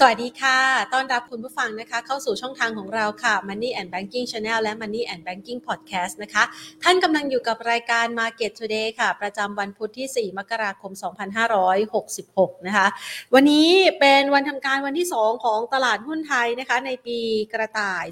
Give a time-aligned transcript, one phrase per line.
[0.00, 0.58] สวัสดีค่ะ
[0.92, 6.42] ต้อนรับคุณผู้ฟังนะคะ เข้าสู่ช่องทางของเราค่ะ Money and Banking Channel และ Money and Banking Podcast นะคะ
[6.82, 10.92] ท่านกำลังอยู่กับรายการ Market Today ค่ะ ประจำวันพุธที่ 4 มกราคม
[11.74, 12.86] 2566 นะคะ
[13.34, 13.68] วันนี้
[14.00, 17.18] เป็นวันทำการวันที่ 2 ของตลาดหุ้นไทยนะคะ ในปี
[17.52, 18.04] กระต่าย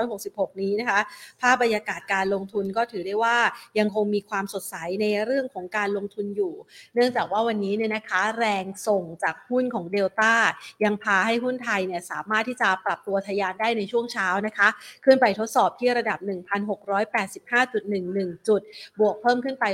[0.00, 1.00] 2566 นี้นะคะ
[1.40, 3.38] ภาพบรรยากาศการลงทุนก็ถือได้ว่า
[3.78, 6.54] ยังคงมีความสดใสในเรื่องของการลงทุนอยู่
[6.94, 10.32] เนื่องจากว่าวันนี้เนี่ยนะคะ แรงส่งจากหุ้นของเดลต้า
[10.86, 14.68] ยังพาให้หุ้นไทยเนี่ยสามารถที่จะปรับตัวทะยานได้ในช่วงเช้านะคะ
[15.04, 18.60] ขึ้นไปทดสอบที่ระดับ 1,685.11 จุด
[19.00, 19.64] บวกเพิ่มขึ้นไป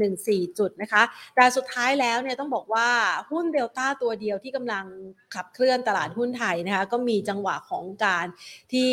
[0.00, 1.02] 6.14 จุดนะคะ
[1.36, 2.88] แต่สุดท้ายแล้วเนี่ยต้องบอกว่า
[3.30, 4.84] หุ้นเดลต้าตัวเดียวที่กำลัง
[5.34, 8.26] ขับเคลื่อนตลาดหุ้นไทยนะคะก็มีจังหวะของการ
[8.72, 8.90] ที่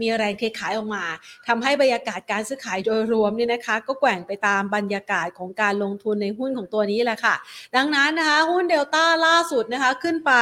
[0.00, 1.04] มีแรงเทขายออกมา
[1.48, 7.34] ทำให้บรรยากาศการซื้อขายโดยรวมเนี่ยนะคะ ก็แกว่งไปตามบรรยากาศของการลงทุนในหุ้นของตัวนี้แหละค่ะ
[7.76, 10.32] ดังนั้นนะคะหุ้นเดลต้าล่าสุดนะคะขึ้นไป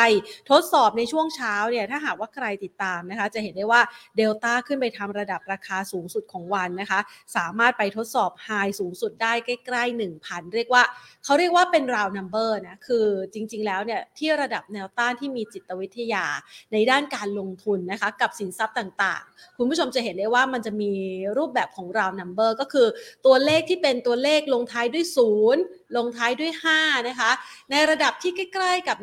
[0.51, 3.81] ทดสอบในช่วงเช้าเนี่ยถ้าหากว่าใครติดตามนะคะจะเห็นได้ว่า
[4.17, 7.01] เดลต้าขึ้นไปทำระดับราคาสูงสุดของวันนะคะ
[7.37, 8.49] สามารถไปทดสอบ high
[8.81, 10.83] สูงสุดได้ใกล้ๆ 1,000 เรียกว่า
[11.25, 16.25] เขาเรียกว่าเป็น round number นะคือจริงๆแล้วเนี่ยที่ระดับแนวต้านที่มีจิตวิทยา
[16.73, 20.93] ในด้านการลงทุนนะคะกับสินทรัพย์ต่างๆ คุณผู้ชมจะเห็นได้ว่ามันจะมี
[21.39, 22.87] รูปแบบของ round number ก็คือ
[23.27, 25.63] ตัวเลขที่เป็นตัวเลขลงท้ายด้วยศูนย์
[25.97, 27.31] ลงท้ายด้วย 5 นะคะ
[27.71, 28.97] ในระดับที่ใกล้ๆกับ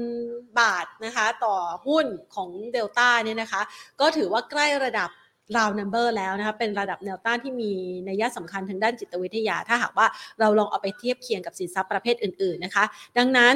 [0.00, 1.56] 1,000 บาทนะคะ ต่อ
[1.86, 3.62] หุ้นของเดลต้าเนี่ยนะคะ
[4.00, 5.10] ก็ถือว่าใกล้ระดับ
[5.56, 7.72] ราวนัมเบอร์แล้วนะคะเป็นระดับแนวต้านที่มี
[8.08, 10.06] นัยสำคัญทางด้านจิตวิทยา ถ้าหากว่า
[10.40, 12.84] เราลองเอาไปเทียบเคียงกับสินทรัพย์ประเภทอื่น ๆนะคะ
[13.18, 13.54] ดังนั้น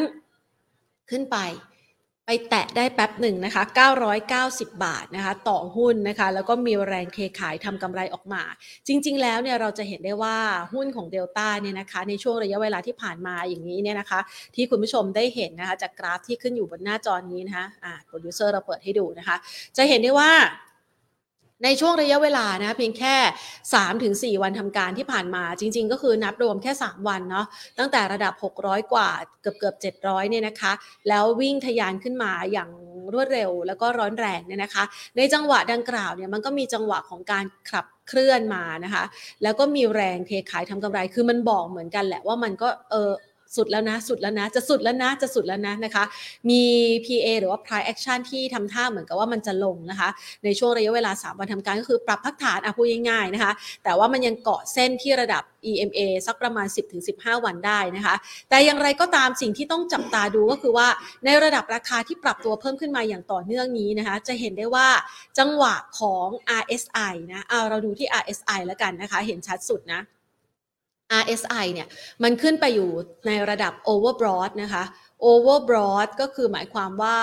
[1.11, 1.37] ขึ้นไป
[2.27, 3.63] ไปแตะได้แป๊บหนึ่งนะคะ
[4.39, 8.43] 990 บาทนะคะ ต่อหุ้นนะคะ แล้วก็มีแรงเทขายทำกำไรออกมา
[8.87, 10.37] จริง ๆ แล้วเนี่ยเราจะเห็นได้ว่า
[10.73, 14.21] หุ้นของเดลต้าเนี่ยนะคะ ในช่วงระยะเวลาที่ผ่านมาอย่างนี้เนี่ยนะคะ
[14.55, 19.37] ที่คุณผู้ชมได้เห็นนะคะ จากกราฟที่ขึ้นอยู่บนหน้าจอนี้นะคะ อ่า โปรดิวเซอร์เราเปิดให้ดูนะคะ
[19.77, 20.31] จะเห็นได้ว่า
[21.65, 23.15] ในช่วงระยะเวลานะเพียงแค่
[24.35, 27.47] 3-4 วันทำการที่ผ่านมาจริง ๆ ก็คือนับรวมแค่ 3 วันเนาะ
[27.79, 29.11] ตั้งแต่ระดับ 600 กว่า
[29.43, 30.73] เกือบเกือบ700เนี่ยนะคะ
[31.09, 32.71] แล้ววิ่งทะยานขึ้นมาอย่าง
[33.13, 34.85] รวดเร็วแล้วก็ร้อนแรงเนี่ยนะคะ
[35.17, 39.05] ในจังหวะดังกล่าวเนี่ยมันก็มีจังหวะของการขับเคลื่อนมานะคะ
[39.43, 43.11] แล้วก็มีแรงเทขายทำกำไร คือมันบอกเหมือนกันแหละว่ามันก็เออ
[43.57, 46.05] สุดแล้วนะ สุดแล้วนะ จะสุดแล้วนะ จะสุดแล้วนะนะคะ
[46.51, 46.63] มี
[47.05, 50.09] PA หรือว่า price action ที่ทำท่าเหมือนกับว่ามันจะลงนะคะ
[50.45, 53.53] ในช่วงระยะเวลา 3 วันทำการก็คือปรับพักฐานอะพูดง่ายๆนะคะ
[53.85, 56.67] แต่ว่ามันยังเกาะเส้นที่ระดับ EMA สักประมาณ
[57.07, 58.15] 10-15 วันได้นะคะ
[58.49, 60.89] แต่อย่างไรก็ตามสิ่งที่ต้องจับตาดูก็คือว่า
[61.25, 64.89] ในระดับราคาที่ปรับตัวเพิ่มขึ้นมาอย่างต่อเนื่องนี้นะคะ จะเห็นได้ว่า
[65.39, 66.29] จังหวะของ
[66.63, 70.01] RSI นะเอาเราดูที่ RSI แล้วกันนะคะ เห็นชัดสุดนะ
[71.23, 71.89] RSI เนี่ย
[72.23, 72.91] มันขึ้นไปอยู่
[73.27, 74.85] ในระดับ overbought นะคะ
[75.31, 77.19] overbought ก็คือหมายความว่า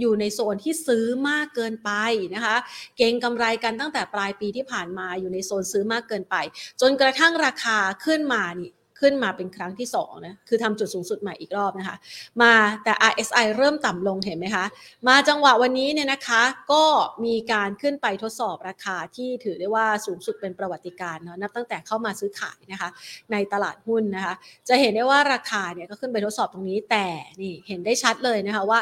[0.00, 1.90] อยู่ในโซนที่ซื้อมากเกินไป
[2.34, 2.56] นะคะ
[2.96, 6.36] เก่งกำไรกันตั้งแต่ปลายปีที่ผ่านมาอยู่ในโซนซื้อมากเกินไป
[6.80, 8.70] จนกระทั่งราคาขึ้นมานี่
[9.00, 11.96] ขึ้นมาเป็นครั้งที่2นะคือทำจุดสูงสุดใหม่อีกรอบนะคะ
[12.42, 12.52] มา
[12.84, 14.64] แต่ RSI เริ่มต่ำลงเห็นไหมคะ
[15.08, 16.42] มาจังหวะวันนี้เนี่ยนะคะ
[16.72, 16.84] ก็
[17.24, 22.88] มีการขึ้นไปทดสอบราคาที่ถือได้ว่าสูงสุดเป็นประวัติการเนาะนับตั้งแต่เข้ามาซื้อขายนะคะ
[23.32, 24.34] ในตลาดหุ้นนะคะ
[24.68, 27.06] จะเห็นได้ว่าราคาเนี่ยก็ขึ้นไปทดสอบตรงนี้แต่
[27.40, 28.80] นี่เห็นได้ชัดเลยนะคะว่า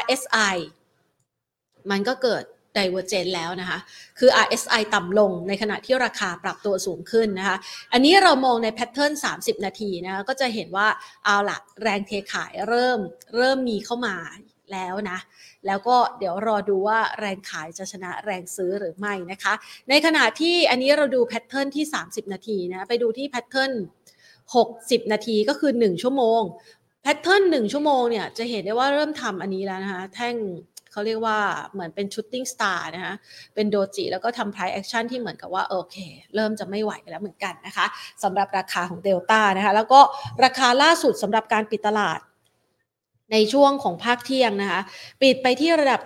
[0.00, 0.56] RSI
[1.90, 2.44] มันก็เกิด
[2.76, 3.78] divergent แล้วนะคะ
[4.18, 7.56] คือ RSI ต่ำลงในขณะที่ราคาปรับตัวสูงขึ้นนะคะ
[7.92, 10.88] อันนี้เรามองใน pattern 30 นาทีนะคะ ก็จะเห็นว่า
[11.24, 12.98] เอาละแรงเทขายเริ่ม
[13.36, 14.16] เริ่มมีเข้ามา
[14.72, 15.18] แล้วนะ
[15.66, 19.54] แล้วก็เดี๋ยวรอดูว่าแรงขายจะชนะแรงซื้อหรือไม่นะคะ
[19.90, 23.72] ในขณะที่อันนี้เราดู pattern ที่ 30 นาทีนะ ไปดูที่ pattern
[24.42, 26.42] 60 นาทีก็คือ 1 ชั่วโมง
[27.02, 30.34] pattern 1 ชั่วโมงเนี่ยจะเห็นได้ว่าเริ่มทำอันนี้แล้วนะคะ แท่ง
[30.98, 31.40] เขาเรียกว่า
[31.72, 33.14] เหมือนเป็น shooting star นะคะ
[33.54, 35.96] เป็น doji แล้วก็ทำ price action ที่เหมือนกับว่าโอเค
[36.34, 37.86] เริ่มจะไม่ไหวแล้วเหมือนกันนะคะ
[38.22, 40.00] สำหรับราคาของเดลต้านะคะแล้วก็
[40.44, 42.18] ราคาล่าสุดสำหรับการปิดตลาด
[43.32, 44.80] ในช่วงของภาคเที่ยงนะคะ
[45.22, 46.00] ปิดไปที่ระดับ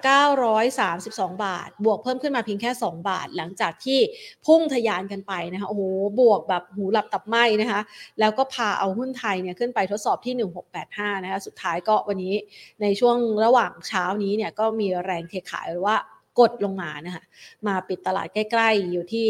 [0.71, 4.01] 932 บาท บวกเพิ่มขึ้นมาเพียงแค่ 2 บาท หลังจากที่
[4.47, 5.83] พุ่งทะยานกันไปนะคะ โอ้โห
[6.21, 7.81] บวกแบบหูดับตับไหม้นะคะ
[8.21, 10.35] แล้วก็พาเอาหุ้นไทยเนี่ยขึ้นไปทดสอบที่
[10.79, 12.35] 1685 นะคะ สุดท้ายก็วันนี้
[12.83, 15.97] ในช่วงระหว่างเช้านี้เนี่ยก็มีแรงเทขายหรือว่า
[16.41, 17.25] กดลงมานะคะ
[17.67, 19.27] มาปิดตลาดใกล้ๆ อยู่ที่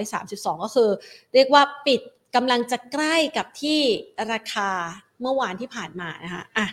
[0.00, 0.90] 932 ก็คือ
[1.34, 2.00] เรียกว่าปิด
[2.36, 3.80] กำลังจะใกล้กับที่
[4.32, 4.70] ราคา
[5.20, 6.66] เมื่อวานที่ผ่านมานะคะ อะ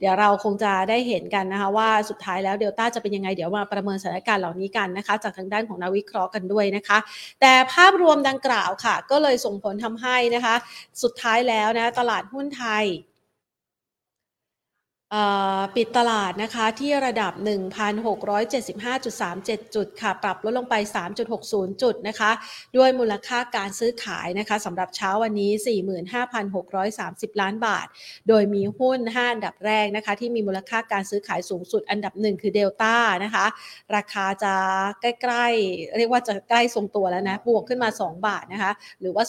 [0.00, 6.98] เดี๋ยวเราคงจะได้เห็นกันนะคะว่าสุดท้ายแล้วเดลต้าจะเป็นยังไงเดี๋ยวมาประเมินสถานการณ์เหล่านี้กันนะคะ จากทางด้านของนักวิเคราะห์กันด้วยนะคะ
[7.40, 10.54] แต่ภาพรวมดังกล่าวค่ะ ก็เลยส่งผลทำให้นะคะ
[11.02, 12.84] สุดท้ายแล้วนะตลาดหุ้นไทย
[15.76, 17.32] ปิดตลาดนะคะที่ระดับ
[18.14, 20.74] 1,675.37 จุดค่ะ ปรับลดลงไป
[21.28, 22.30] 3.60 จุดนะคะ
[22.76, 25.50] ด้วยมูลค่าการซื้อขายนะคะสำหรับเช้าวันนี้
[26.70, 27.86] 45,630 ล้านบาท
[28.28, 32.94] โดยมีหุ้น 5 อันดับแรกนะคะ ที่มีมูลค่าการซื้อขายสูงสุดอันดับหนึ่งคือเดลต้า
[33.24, 33.46] นะคะ
[33.96, 34.54] ราคาจะ
[35.00, 39.24] ใกล้ๆ เรียกว่าจะใกล้ทรงตัวแล้วนะ บวกขึ้นมา 2 บาทนะคะ หรือว่า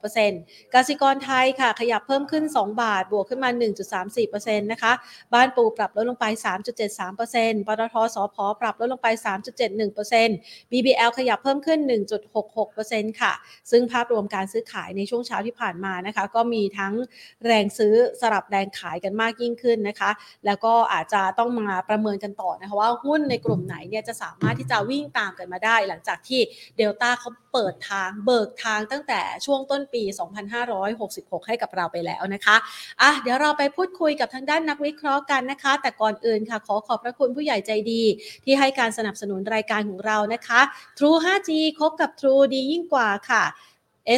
[0.00, 3.50] 0.22%กสิกรไทยค่ะ ขยับเพิ่มขึ้น 2 บาท บวกขึ้นมา
[4.06, 4.92] 1.34%นะคะ
[5.34, 6.24] บ้านปูปรับลดลงไป
[6.96, 9.08] 3.73%ปตทสพปรับลดลงไป
[9.94, 11.78] 3.71% BBL ขยับเพิ่มขึ้น
[12.50, 13.32] 1.66%ค่ะ
[13.70, 16.94] ซึ่งภาพรวมการซื้อขายในช่วงเช้าที่ผ่านมานะคะ ก็มีทั้ง
[17.44, 20.10] แรงซื้อสลับแรงขายกันมากยิ่งขึ้นนะคะ
[20.46, 26.40] แล้วก็อาจจะต้องมาประเมินกันต่อนะคะว่าหุ้นในกลุ่มไหนเนี่ยจะสามารถที่จะวิ่งตามกันมาได้ หลังจากที่
[26.76, 30.02] เดลต้าเขาเปิดทางเบิกทางตั้งแต่ช่วงต้นปี
[30.74, 32.56] 2566 ให้กับเราไปแล้วนะคะ
[33.00, 38.02] อะเดี๋ยวเราไปพูดคุยกับทางด้านนักวิเคราะห์กันนะคะ แต่ก่อนอื่นค่ะ ขอขอบพระคุณผู้ใหญ่ใจดี
[38.44, 40.60] ที่ให้การสนับสนุนรายการของเรานะคะ
[40.98, 43.44] True 5G คบกับ True ดียิ่งกว่าค่ะ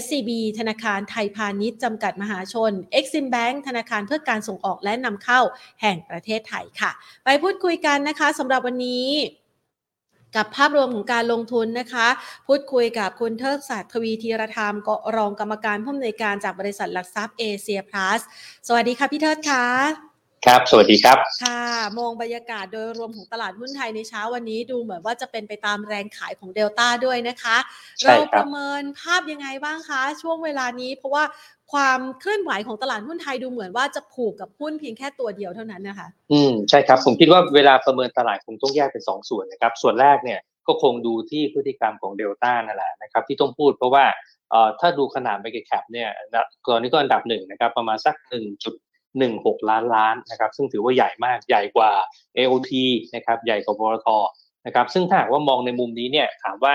[0.03, 5.41] SCB ธนาคารไทยพาณิชย์จำกัดมหาชน Exim Bank ธนาคารเพื่อการส่งออกและนำเข้า
[5.83, 6.91] แห่งประเทศไทยค่ะ
[7.25, 9.09] ไปพูดคุยกันนะคะสำหรับวันนี้
[10.37, 12.09] กับภาพรวมของการลงทุนนะคะ
[12.47, 18.21] พูดคุยกับคุณเทิดศักดิ์ทวีธีรธรรมกรองกรรมการผู้อำนวยการจากบริษัทหลักทรัพย์เอเชียพลัส
[18.67, 20.12] สวัสดีค่ะพี่เทิดค่ะ
[20.47, 21.63] ครับ สวัสดีครับ ค่ะ
[21.99, 27.57] มองบรรยากาศโดยรวมของตลาดหุ้นไทยในเช้าวันนี้ดูเหมือนว่าจะเป็นไปตามแรงขายของเดลต้าด้วยนะคะ
[28.05, 31.25] เราประเมินภาพยังไงบ้างคะ ช่วงเวลานี้เพราะว่า
[31.73, 44.05] ความเคลื่อนไหวของตลาดหุ้นไทยดูเหมือนว่าจะผูกกับหุ้นเพียงแค่ตัวเดียวเท่านั้นนะคะ อืมใช่ครับ ผมคิดว่าเวลาประเมินตลาดคงต้องแยกเป็นสองส่วนนะครับ ส่วนแรกเนี่ยก็คงดูที่พฤติกรรมของเดลต้านั่นแหละนะครับที่ต้องพูดเพราะว่า
[44.51, 46.09] เอ่อถ้าดูขนาด market cap เนี่ย
[46.73, 48.75] ตอนนี้ก็อันดับหนึ่งนะครับประมาณสักหนึ่งจุด
[49.21, 51.91] 16 ล้านล้านนะครับซึ่งถือว่าใหญ่มากใหญ่กว่า
[52.39, 52.71] AOT
[53.15, 54.09] นะครับใหญ่กว่าปตท
[54.67, 56.75] นะครับซึ่งถ้าหากว่ามองในมุมนี้เนี่ยถามว่า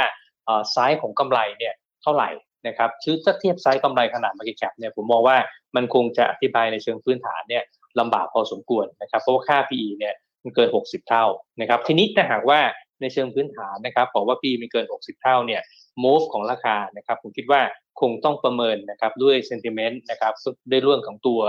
[0.72, 1.74] ไซส์ของกำไรเนี่ย
[2.04, 2.30] เท่าไหร่
[2.68, 5.38] นะครับซึ่งถ้าเทียบไซส์กำไรขนาด Market Cap เนี่ยผมมองว่า
[5.76, 7.64] มันคงจะอธิบายในเชิงพื้นฐานเนี่ย
[8.00, 10.14] ลำบากพอสมควรนะครับเพราะว่าค่า PE เนี่ย
[10.44, 11.26] มันเกิน 60 เท่า
[11.62, 12.60] นะครับทีนี้ถ้าหากว่า
[13.02, 15.62] ในเชิงพื้นฐานนะครับบอกว่า PE มันเกิน 60 เท่าเนี่ย
[16.04, 17.62] move ของราคานะครับผมคิดว่า
[18.02, 20.34] คงต้องประเมินนะครับด้วย sentiment นะครับ
[20.72, 21.40] ด้วยเรื่องของตัว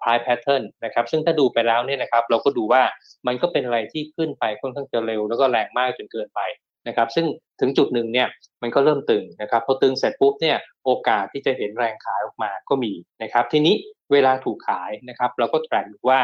[0.00, 2.82] price pattern นะครับซึ่งถ้าดูไปแล้วเนี่ยนะครับเราก็ดูว่า
[3.26, 6.40] มันก็เป็นอะไรที่ขึ้นไปค่อนข้างจะเร็ว แล้วก็แรงมากจนเกินไป
[6.88, 7.26] นะครับซึ่ง
[7.60, 8.28] ถึงจุดหนึ่งเนี่ย
[8.62, 13.74] มันก็เริ่มตึงนะครับพอตึงเสร็จปุ๊บเนี่ยโอกาสที่จะเห็นแรงขายออกมาก็มีนะครับทีนี้
[14.12, 16.20] เวลาถูกขายนะครับเราก็แทร็กว่า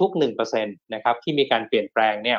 [0.00, 0.20] ทุกๆ
[0.52, 2.38] 1%นะครับที่มีการเปลี่ยนแปลงเนี่ย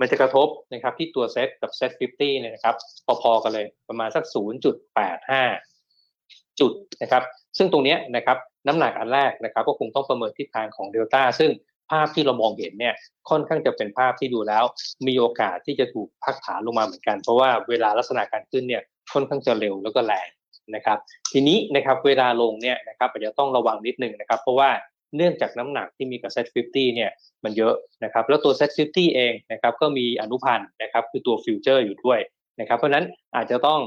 [0.00, 2.76] มันจะกระทบนะครับที่ตัวเซตกับเซต50เนี่ยนะครับ
[3.22, 4.24] พอๆกันเลยประมาณสัก
[5.02, 6.72] 0.85 จุด
[7.02, 7.22] นะครับ
[7.58, 11.50] ซึ่งตรงนี้นะครับน้ำหนักอันแรกนะครับ ก็คงต้องประเมินทิศทางของเดลต้าซึ่ง
[11.90, 12.94] ภาพที่เรามองเห็นเนี่ย
[13.30, 14.64] ค่อนข้างจะเป็นภาพที่ดูแล้ว
[15.06, 18.82] มีโอกาสที่จะถูกพักฐานลงมาเหมือนกัน เพราะว่าเวลาลักษณะการขึ้นเนี่ย
[19.12, 20.28] ค่อนข้างจะเร็วแล้วก็แรง
[20.74, 20.98] นะครับ
[21.32, 24.70] ทีนี้นะครับเวลาลงเนี่ยนะครับอาจจะต้องระวังนิดนึงนะครับ เพราะว่า
[25.16, 27.10] เนื่องจากน้ำหนักที่มีกับ Set 50 เนี่ย
[27.44, 27.74] มันเยอะ
[28.04, 32.18] นะครับแล้วตัว Set 50 เองนะครับก็มีอนุพันธ์นะครับคือตัว future อยู่ด้วย
[32.60, 33.04] นะครับเพราะนั้น
[33.36, 33.80] อาจจะต้อง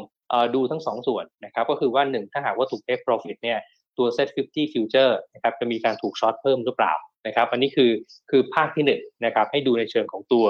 [0.55, 3.59] ดูทั้ง 2 ส่วนนะครับก็คือว่า 1 ถ้าหากว่าถูก take profit เนี่ย
[3.97, 6.93] ตัว Set 50 future นะครับจะมีการถูก short เพิ่มหรือเปล่า
[7.27, 7.91] นะครับอันนี้คือ
[8.29, 10.45] คือภาคที่1 นะครับให้ดูในเชิงของตัว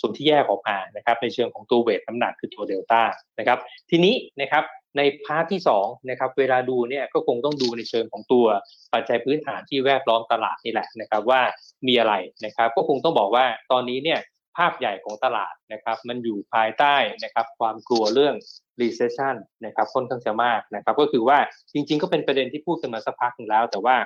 [0.00, 3.02] ส่วนที่แยกออกมานะครับในเชิงของตัวเวทน้ำหนักคือตัวเดลต้า
[3.38, 3.58] นะครับ
[3.90, 4.64] ทีนี้นะครับ
[4.96, 8.46] ในพาร์ทที่2นะครับเวลาดูเนี่ยก็คงต้องดูในเชิงของตัว
[8.94, 11.40] ปัจจัยพื้นฐานที่แวดล้อมตลาดนี่แหละนะครับว่า
[11.86, 14.20] มีอะไรนะครับก็คงต้องบอกว่าตอนนี้เนี่ย
[14.56, 18.34] ภาพใหญ่ของตลาดนะครับมันอยู่ภายใต้นะครับความกลัวเรื่อง
[18.80, 21.38] recession นะครับค่อนข้างจะมากนะครับก็คือว่า
[21.72, 23.96] จริงๆ ก็เป็นประเด็นที่พูดกันมาสักพักนึงแล้ว แต่ว่า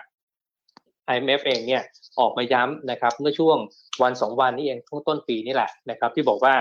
[1.13, 1.83] IMF เองเนี่ย
[2.21, 3.59] ออกมาย้ำนะครับเมื่อช่วง
[4.03, 6.55] วันสองวันนี้เองช่วงต้นปีนี่แหละนะครับที่บอกว่า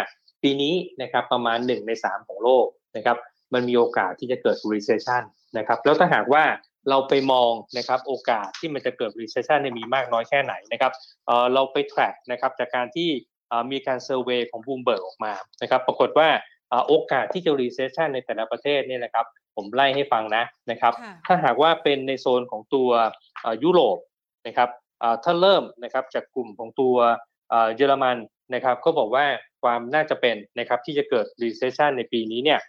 [0.44, 2.65] ปีนี้นะครับประมาณ 1 ใน 3 ของโลก
[2.96, 3.18] นะครับ
[3.54, 5.24] มันมีโอกาสที่จะเกิด recession
[5.58, 6.44] นะครับแล้วถ้าหากว่า
[6.90, 10.92] เราไปมองนะครับโอกาสที่มันจะเกิด recession เนี่ยมีมากน้อยแค่ไหนนะครับ
[11.26, 13.10] เเราไป track นะครับจากการที่
[13.72, 16.30] มีการเซอร์เวยของบูมเบิร์กออกมานะครับปรากฏว่า
[16.88, 20.94] โอกาสที่จะ recession ในแต่ละประเทศเนี่ยนะครับผมไล่ให้ฟังนะนะครับ
[21.28, 22.90] ถ้าหากว่าเป็นในโซนของตัว
[23.64, 23.98] ยุโรป
[24.48, 24.70] นะครับ
[25.24, 26.96] ถ้าเริ่มนะครับจากกลุ่มของตัว
[27.76, 28.18] เยอรมัน
[28.54, 29.26] นะครับก็บอกว่า
[29.64, 32.60] ความน่าจะเป็นนะครับที่จะเกิด recession ในปีนี้เนี่ย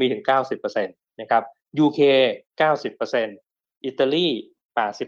[0.00, 0.22] มีถึง
[0.70, 1.42] 90%นะครับ
[1.84, 2.00] UK
[2.60, 4.26] 90%อิตาลี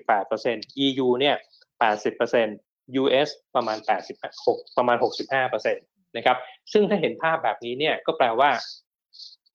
[0.00, 1.36] 88% EU เนี่ย
[2.36, 3.78] 80% US ประมาณ
[4.26, 4.96] 86ประมาณ
[5.36, 6.36] 65%นะครับ
[6.72, 8.50] ซึ่งถ้าเห็นภาพแบบนี้เนี่ยก็แปลว่า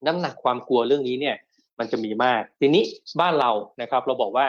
[0.06, 1.36] น้ำหนักความกลัวเรื่องนี้เนี่ย
[1.78, 2.84] มันจะมีมาก ทีนี้
[3.20, 3.50] บ้านเรา
[3.82, 4.46] นะครับเราบอกว่า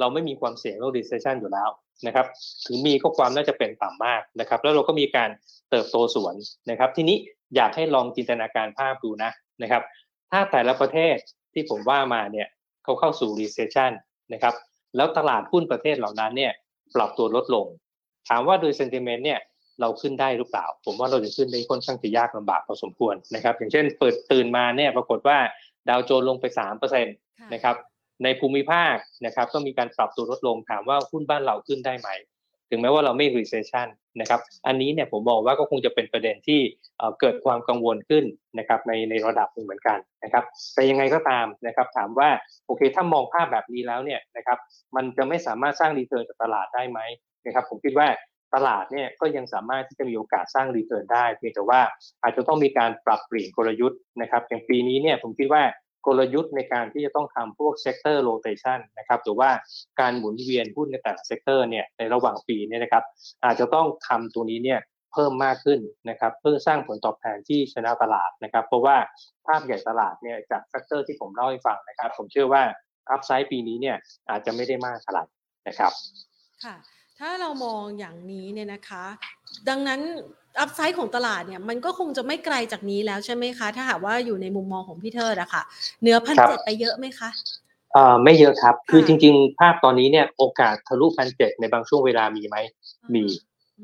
[0.00, 1.68] เราไม่มีความเสี่ยงเรื่อง recession อยู่แล้ว
[2.06, 2.26] นะครับ
[2.66, 5.30] ถึงมีก็ความน่าจะเป็นต่ำมากนะครับ แล้วเราก็มีการ
[5.70, 6.34] เติบโตสวน
[6.70, 7.16] นะครับ ทีนี้
[7.56, 9.30] อยากให้ลองจินตนาการภาพดูนะ
[9.62, 9.82] นะครับ
[10.30, 11.16] ถ้าแต่ละประเทศ
[11.52, 12.48] ที่ผมว่ามาเนี่ย
[12.84, 13.92] เขาเข้าสู่ recession
[14.32, 14.54] นะครับ
[14.96, 16.52] แล้วตลาดหุ้นประเทศเหล่านั้นเนี่ย
[16.94, 17.66] ปรับตัวลดลง
[18.28, 19.40] ถามว่าโดย sentiment เนี่ย
[19.80, 25.38] เราขึ้นได้หรือเปล่า ผมว่าเราจะขึ้นได้ค่อนข้างจะยากลำบากพอสมควรนะครับ อย่างเช่นเปิดตื่นมาเนี่ยปรากฏว่า
[25.88, 26.44] ดาวโจนลงไป
[26.78, 27.04] 3%
[27.54, 27.76] นะครับ
[28.24, 28.94] ในภูมิภาค
[29.26, 32.08] นะครับก็มีการปรับตัวลดลงถามว่าหุ้นบ้านเราขึ้นได้ไหม
[32.70, 33.88] ถึงแม้ว่าเราไม่ recession
[34.20, 36.60] นะครับอันนี้เนี่ยผมมองว่าก็คงจะเป็นประเด็นที่
[37.20, 38.24] เกิดความกังวลขึ้น
[38.58, 42.28] นะครับในในระดับหนึ่งเหมือนกันนะครับแต่ยังไงก็ตามนะครับถามว่า
[42.66, 44.58] โอเคถ้ามองภาพแบบนี้แล้วเนี่ยนะครับ
[44.96, 47.00] มันจะไม่สามารถสร้าง return จากตลาดได้ไหม
[47.46, 48.08] นะครับผมคิดว่า
[48.54, 51.80] ตลาดเนี่ยก็ยังสามารถที่จะมีโอกาสสร้าง return ได้เพียงแต่ว่า
[52.22, 55.62] อาจจะต้องมีการปรับเปลี่ยนกลยุทธ์นะครับอย่างปีนี้เนี่ยผมคิดว่า
[56.06, 59.50] กลยุทธ์ในการที่จะต้องทำพวก sector rotation นะครับหรือว่า
[60.00, 63.04] การหมุนเวียนหุ้นในแต่ละ sector เนี่ยในระหว่างปีเนี่ยนะครับ
[63.44, 64.80] อาจจะต้องทำตัวนี้เนี่ย
[65.12, 65.80] เพิ่มมากขึ้น
[66.10, 68.96] นะครับเพื่อสร้างผลตอบแทนที่ชนะตลาดนะครับ เพราะว่า
[69.46, 72.62] ภาพใหญ่ตลาดเนี่ยจาก factor ที่ผมเล่าให้ฟังนะครับ ผมเชื่อว่า
[73.10, 73.96] อัพไซด์ปีนี้เนี่ย
[74.30, 75.24] อาจจะไม่ได้มากเท่าไหร่
[75.68, 75.92] นะครับ
[76.64, 76.76] ค่ะ
[77.18, 79.04] ถ้าเรามองอย่างนี้เนี่ยนะคะ
[79.68, 80.00] ดังนั้น
[80.60, 85.62] อัพไซด์ของตลาดเนี่ยมันก็คงจะไม่ไกลจากนี้แล้วใช่ไหมคะ ถ้าหากว่าอยู่ในมุมมองของพี่เทิดอะค่ะ
[86.02, 87.30] เนื้อพันเจ็ดไปเยอะไหมคะ
[87.92, 92.56] เอ่อไม่เยอะครับ คือจริง ๆ ภาพตอนนี้เนี่ยโอกาสทะลุพันเจ็ดในบางช่วงเวลามีไหม
[93.14, 93.24] มี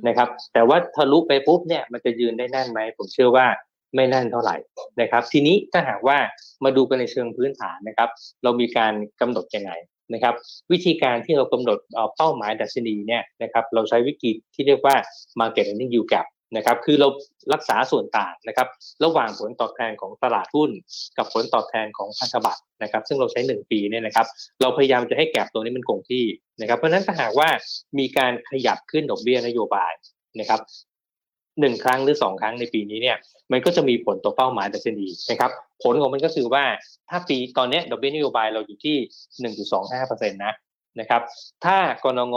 [0.07, 3.47] นะครับ แต่ว่าทะลุไปปุ๊บเนี่ยมันจะยืนได้แน่นไหมผมเชื่อว่า
[3.95, 4.57] ไม่แน่นเท่าไหร่
[5.01, 6.19] นะครับ ทีนี้ถ้าหากว่า
[6.65, 8.09] มาดูกันในเชิงพื้นฐานนะครับ
[8.43, 9.73] เรามีการกำหนดยังไง
[10.15, 10.35] นะครับ
[10.73, 11.79] วิธีการที่เรากำหนด
[12.17, 14.95] เป้าหมายดัชนีเนี่ยนะครับเราใช้วิธีที่เรียกว่า
[15.41, 16.27] market earning yield gap
[16.57, 17.09] นะครับคือเรา
[17.53, 18.69] รักษาส่วนต่างนะครับ
[19.05, 20.71] ระหว่างผลตอบแทนของตลาดหุ้น
[21.19, 24.27] กับผลตอบแทนของพันธบัตรนะครับซึ่งเราใช้ 1 ปีเนี่ยนะครับ
[24.61, 26.25] เราพยายามจะให้แกลบตัวนี้มันคงที่
[26.61, 27.49] นะครับเพราะฉะนั้นถ้าหากว่า
[27.99, 29.93] มีการขยับขึ้นดอกเบี้ยนโยบาย
[30.41, 30.61] นะครับ
[31.61, 33.17] หนึ่งครั้งหรือสองครั้งในปีนี้เนี่ย
[33.53, 35.51] มันก็จะมีผลต่อเป้าหมายดัชนีนะครับ
[35.83, 36.65] ผลของมันก็คือว่า
[37.11, 38.97] ถ้าปีตอนนี้ดอกเบี้ยนโยบายเราอยู่ที่
[39.85, 40.55] 1.25%นะ
[41.01, 41.23] นะครับ
[41.65, 42.37] ถ้ากรง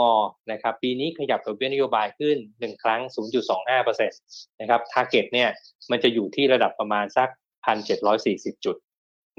[0.52, 3.00] นะครับ ปีนี้ขยับดอกเบี้ยนโยบายขึ้น 1 ครั้ง
[3.56, 4.08] 0.25%
[4.60, 5.48] นะครับ target เนี่ย
[5.90, 7.28] มันจะอยู่ที่ระดับประมาณสัก
[7.96, 8.76] 1,740 จุด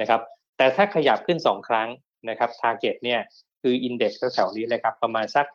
[0.02, 0.22] นะครับ
[0.58, 1.90] แต่ถ้าขยับขึ้น 2 ครั้ง
[2.30, 3.20] นะครับ target เนี่ย
[3.62, 5.46] คือ index แถวๆนี้เลยครับประมาณสัก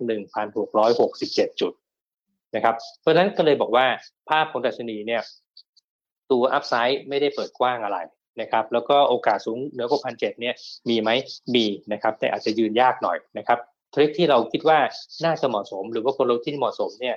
[0.77, 1.73] 1,667 จุด
[2.55, 3.87] นะครับ เพราะฉะนั้นก็เลยบอกว่า
[4.29, 5.23] ภาพของดัชนีเนี่ย
[6.31, 7.99] ตัวอัพไซด์ไม่ได้เปิดกว้างอะไร
[8.41, 10.55] นะครับแล้วก็โอกาสสูงเหนือกว่าพันเจ็ดเนี่ย
[10.89, 11.11] มีไหม
[11.55, 13.59] มีนะครับแต่อาจจะยืนยากหน่อยนะครับ
[13.95, 14.79] ทริคที่เราคิดว่า
[15.25, 17.17] น่าจะเหมาะสม หรือว่ากลยุทธ์ที่เหมาะสมเนี่ย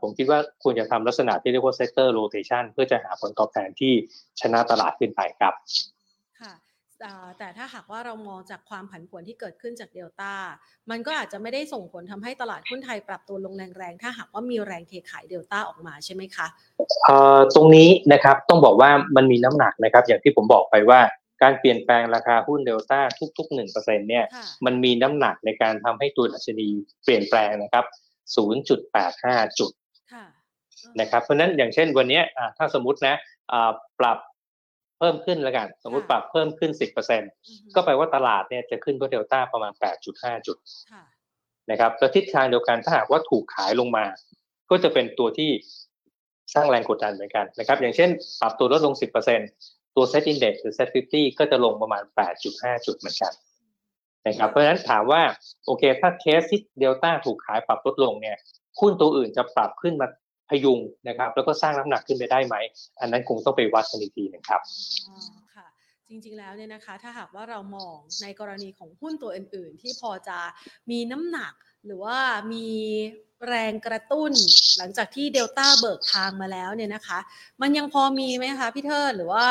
[0.00, 3.92] ผมคิดว่าควรจะทำลักษณะที่เรียกว่า sector rotation เพื่อจะหาผลตอบแทนที่
[4.40, 5.54] ชนะตลาดขึ้นไปครับ
[7.38, 10.32] แต่ถ้าหากว่าเรามองจากความผันผวนที่เกิดขึ้นจากเดลต้า
[10.90, 16.46] มันก็อาจจะไม่ได้ส่งผลทำให้ตลาดหุ้นไทยปรับตัวลงแรงๆ ถ้าหากว่ามีแรงเทขายเดลต้าออกมาใช่ไหมคะ
[17.54, 21.00] ตรงนี้นะครับต้องบอกว่ามันมีน้ำหนักนะครับ อย่างที่ผมบอกไปว่า
[21.42, 23.00] การเปลี่ยนแปลงราคาหุ้นเดลต้า
[23.38, 24.24] ทุกๆหนึ่งเปอร์เซ็นเนี่ย
[24.64, 26.68] มันมีน้ำหนักในการทำให้ตัวดัชนี
[27.04, 27.84] เปลี่ยนแปลงนะครับ
[28.66, 29.70] 0.85 จุด
[31.00, 32.20] นะครับเพราะนั้นอย่างเช่นวันนี้
[32.58, 33.16] ถ้าสมมตินะ
[34.00, 34.18] ปรับ
[35.00, 36.70] เพิ่มขึ้นแล้วกัน สมมติปรับเพิ่มขึ้น
[37.22, 39.72] 10%ก็แปลว่าตลาดเนี่ยจะขึ้นเพราะเดลต้าประมาณ
[40.08, 40.56] 8.5 จุด
[41.70, 44.04] นะครับแล้วทิศทางเดียวกันถ้าหากว่าถูกขายลงมา
[44.70, 45.50] ก็จะเป็นตัวที่
[46.54, 48.94] สร้างแรงกดดันเหมือนกันนะครับ อย่างเช่น ปรับตัวลดลง
[49.44, 52.02] 10%ตัว Set Index หรือ Set 50 ก็จะลงประมาณ
[52.44, 53.32] 8.5 จุดเหมือนกัน
[54.26, 55.22] นะครับเพราะฉะนั้นถามว่า
[55.66, 58.36] โอเค ถ้าเคสที่เดลต้าถูกขายปรับลดลงเนี่ย
[58.80, 60.06] หุ้นตัวอื่นจะปรับขึ้นมา
[60.50, 62.56] พยุงนะครับ แล้วก็สร้างน้ำหนักขึ้นไปได้ไหม
[63.00, 64.60] อันนั้นคงต้องไปวัดกันอีกทีนึงครับ
[65.54, 65.66] ค่ะ
[66.08, 70.38] จริงๆ แล้วเนี่ยนะคะถ้าหากว่าเรามองในกรณีของหุ้นตัวอื่น ๆ ที่พอจะ
[70.90, 71.52] มีน้ำหนัก
[71.86, 72.18] หรือว่า
[72.52, 72.68] มี
[73.48, 74.32] แรงกระตุ้น
[74.78, 77.18] หลังจากที่เดลต้าเบิกทางมาแล้วเนี่ยนะคะ
[77.62, 79.44] มันยังพอมีไหมคะพี่เทิดหรือว่า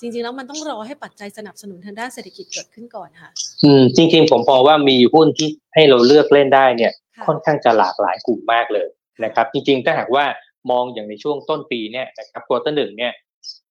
[0.00, 3.30] จริง ๆ แล้วมันต้องรอให้ปัจจัยสนับสนุนทางด้านเศรษฐกิจเกิดขึ้นก่อนค่ะ
[3.64, 6.92] อืมจริง ๆ ผมพอว่ามีหุ้นที่ให้เราเลือกเล่นได้เนี่ย
[7.26, 8.88] ค่อนข้างจะหลากหลายกลุ่มมากเลย
[9.24, 10.24] นะครับ จริง ๆ ถ้าหากว่า
[10.70, 13.12] มองอย่างในช่วงต้นปีเนี่ยนะครับ quarter หนึ่งเนี่ย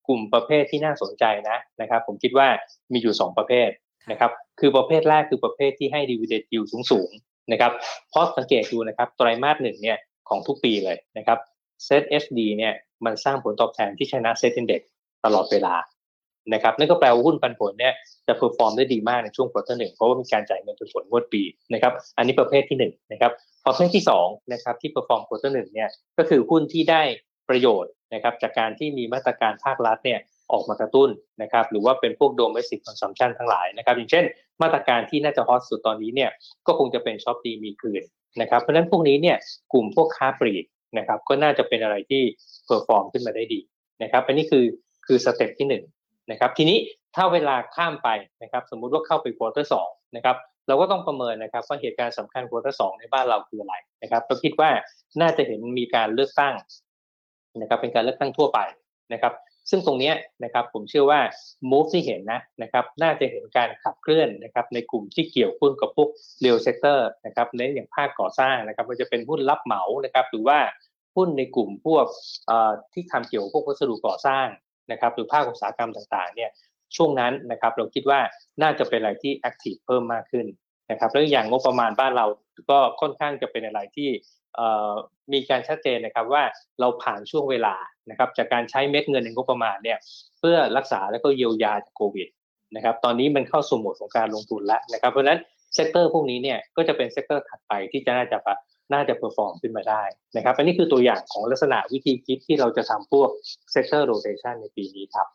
[0.07, 2.47] กลุ่มประเภทที่น่าสนใจนะนะครับ ผมคิดว่า
[2.93, 3.69] มีอยู่ 2 ประเภท
[4.12, 7.09] นะครับ คือประเภทแรกคือประเภทที่ให้ดีเวเดตยิวสูงสูง
[7.51, 7.71] นะครับ
[8.09, 9.97] เพราะสังเกตดูนะครับไตรมาสหนึ่งเนี่ย
[10.29, 11.39] ของทุกปีเลยนะครับ
[11.85, 12.73] SETHD เนี่ย
[13.05, 14.81] มันสร้างผลตอบแทนที่ชนะ SET Index
[15.25, 15.75] ตลอดเวลา
[16.53, 17.93] นะครับนั่นก็แปลว่าหุ้นปันผลเนี่ย
[18.27, 21.41] จะ perform ได้ดีมากในช่วง quarter หนึ่งเพราะว่ามีการจ่ายเงินปันผลงวดปี
[21.73, 23.31] นะครับอันนี้ประเภทที่1 นะครับ
[23.65, 27.01] ประเภทที่2นะครับที่ perform quarter หนึ่งเนี่ยก็คือหุ้นที่ได้
[27.50, 30.19] ประโยชน์นะครับจากการที่มีมาตรการภาครัฐเนี่ย
[30.51, 31.09] ออกมากระตุ้น
[31.41, 34.25] นะครับหรือว่าเป็นพวก domestic consumption ทั้งหลายนะครับอย่างเช่น
[34.62, 36.29] มาตรการที่น่าจะ hot สุดตอนนี้เนี่ย
[36.67, 38.03] ก็คงจะเป็นช้อปดีมีคืน
[38.41, 39.38] นะครับเพราะฉะนั้นพวกนี้เนี่ย
[39.73, 40.65] กลุ่มพวกค้าปลีก
[40.97, 42.21] นะครับก็น่าจะเป็นอะไรที่
[42.65, 43.59] perform ขึ้นมาได้ดี
[44.03, 44.65] นะครับอันนี้คือ
[45.05, 45.83] คือ step ที่หนึ่ง
[46.31, 46.77] นะครับทีนี้
[47.15, 48.09] ถ้าเวลาข้ามไป
[48.43, 50.37] นะครับสมมุติว่าเข้าไป quarter สองนะครับ
[50.67, 54.69] เราก็ต้องประเมินนะครับว่าเหตุการณ์สำคัญ quarter สองในบ้านเราคืออะไรนะครับเราคิดว่า
[55.21, 56.53] น่าจะเห็นมีการเลือกตั้ง
[57.61, 58.59] นะครับเป็นการเลือกตั้งทั่วไป
[59.13, 59.33] นะครับ
[59.69, 60.11] ซึ่งตรงนี้
[60.43, 61.19] นะครับผมเชื่อว่า
[61.71, 66.09] move ที่เห็นนะนะครับน่าจะเห็นการขับเคลื่อนนะครับในกลุ่มที่เกี่ยวข้องกับพวก
[66.43, 70.59] real sector นะครับเน้นอย่างภาคก่อสร้างนะครับมันจะเป็นหุ้นรับเหมานะครับหรือว่า
[71.15, 72.05] หุ้นในกลุ่มพวก
[72.93, 74.47] ที่ทำเกี่ยวพวกวัสดุก่อสร้าง
[74.91, 76.49] นะครับหรือภาคอุตสาหกรรมต่างๆเนี่ย
[76.95, 78.19] ช่วงนั้นนะครับเราคิดว่า
[78.61, 80.45] น่าจะเป็นอะไรที่ active เพิ่มมากขึ้น
[80.91, 82.25] นะครับแล้วอย่างงบประมาณบ้านเรา
[82.71, 84.09] ก็ค่อนข้างจะเป็นอะไรที่
[85.33, 86.43] มีการชัดเจนนะครับว่า
[86.79, 87.75] เราผ่านช่วงเวลา
[88.09, 89.97] นะครับจากการใช้เม็ดเงินในงบประมาณเนี่ย
[90.39, 92.27] เพื่อรักษาแล้วก็เยียวยาจากโควิด
[92.75, 95.39] นะครับตอนนี้มันเข้าสู่โหมดของการลงทุนแล้วนะครับเพราะฉะนั้น
[95.73, 98.37] sector พวกนี้เนี่ยก็จะเป็น sector ถัดไปที่จะน่าจะ
[98.93, 100.03] น่าจะ perform ขึ้นมาได้
[100.35, 103.29] นะครับอันนี้คือตัวอย่างของลักษณะวิธีคิดที่เราจะทำพวก
[103.71, 105.27] sector rotation ในปีนี้ครับ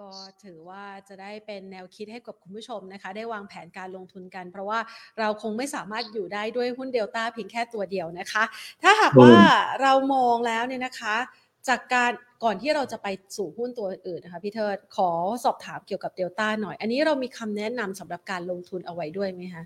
[0.00, 0.10] ก็
[0.44, 4.78] ถือว่าจะได้เป็นแนวคิดให้กับคุณผู้ชมนะคะ ได้วางแผนการลงทุนกัน เพราะว่า
[5.18, 8.44] เราคงไม่สามารถอยู่ได้ด้วยหุ้นเดลต้าเพียงแค่ตัวเดียวนะคะ
[8.82, 9.34] ถ้าหากว่า
[9.82, 11.16] เรามองแล้วเนี่ยนะคะ
[11.68, 12.12] จากการ
[12.44, 15.10] ก่อนที่เราจะไปสู่หุ้นตัวอื่นนะคะพี่เทิดขอ
[15.44, 19.64] สอบถามเกี่ยวกับเดลต้าหน่อย อันนี้เรามีคำแนะนำสำหรับการลงทุนเอาไว้ด้วยไหมคะ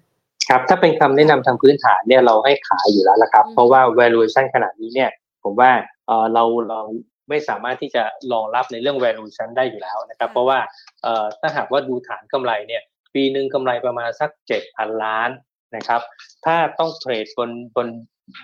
[0.54, 5.10] ครับถ้าเป็นคำแนะนำทางพื้นฐานเนี่ยเราให้ขายอยู่แล้วละครับ เพราะว่า valuation ขนาดนี้เนี่ย
[5.44, 5.70] ผมว่า
[6.06, 6.80] เออเราเรา
[7.28, 10.58] ไม่สามารถที่จะรองรับในเรื่อง valuation ได้อยู่แล้วนะครับ เพราะว่า
[11.02, 12.82] เอ่อถ้าหากว่าดูฐานกำไรเนี่ย
[13.14, 15.30] ปีหนึ่งกำไรประมาณสักเจ็ดพันล้าน
[15.76, 16.00] นะครับ
[16.44, 17.88] ถ้าต้องเทรดบนบน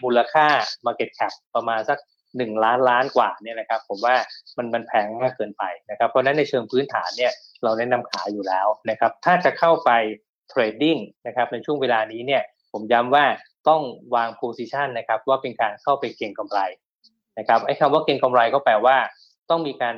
[0.03, 0.47] มูลค่า
[0.87, 1.99] market cap ประมาณสัก
[2.37, 4.15] หนึ่งล้านล้านกว่าเนี่ยนะครับ ผมว่า
[4.57, 7.33] มันมันแพงมากเกินไปนะครับ เพราะนั้นในเชิงพื้นฐานเนี่ย
[7.65, 9.91] เราแนะนำขายอยู่แล้วนะครับ ถ้าจะเข้าไป
[10.49, 13.25] trading นะครับในช่วงเวลานี้เนี่ยผมย้ำว่า
[13.69, 13.83] ต้อง
[14.15, 16.61] วาง position นะครับว่าเป็นการเข้าไปเก็งกำไร
[17.39, 18.97] นะครับไอ้คำว่าเก็งกำไรก็แปลว่า
[19.51, 19.97] ต้องมีการ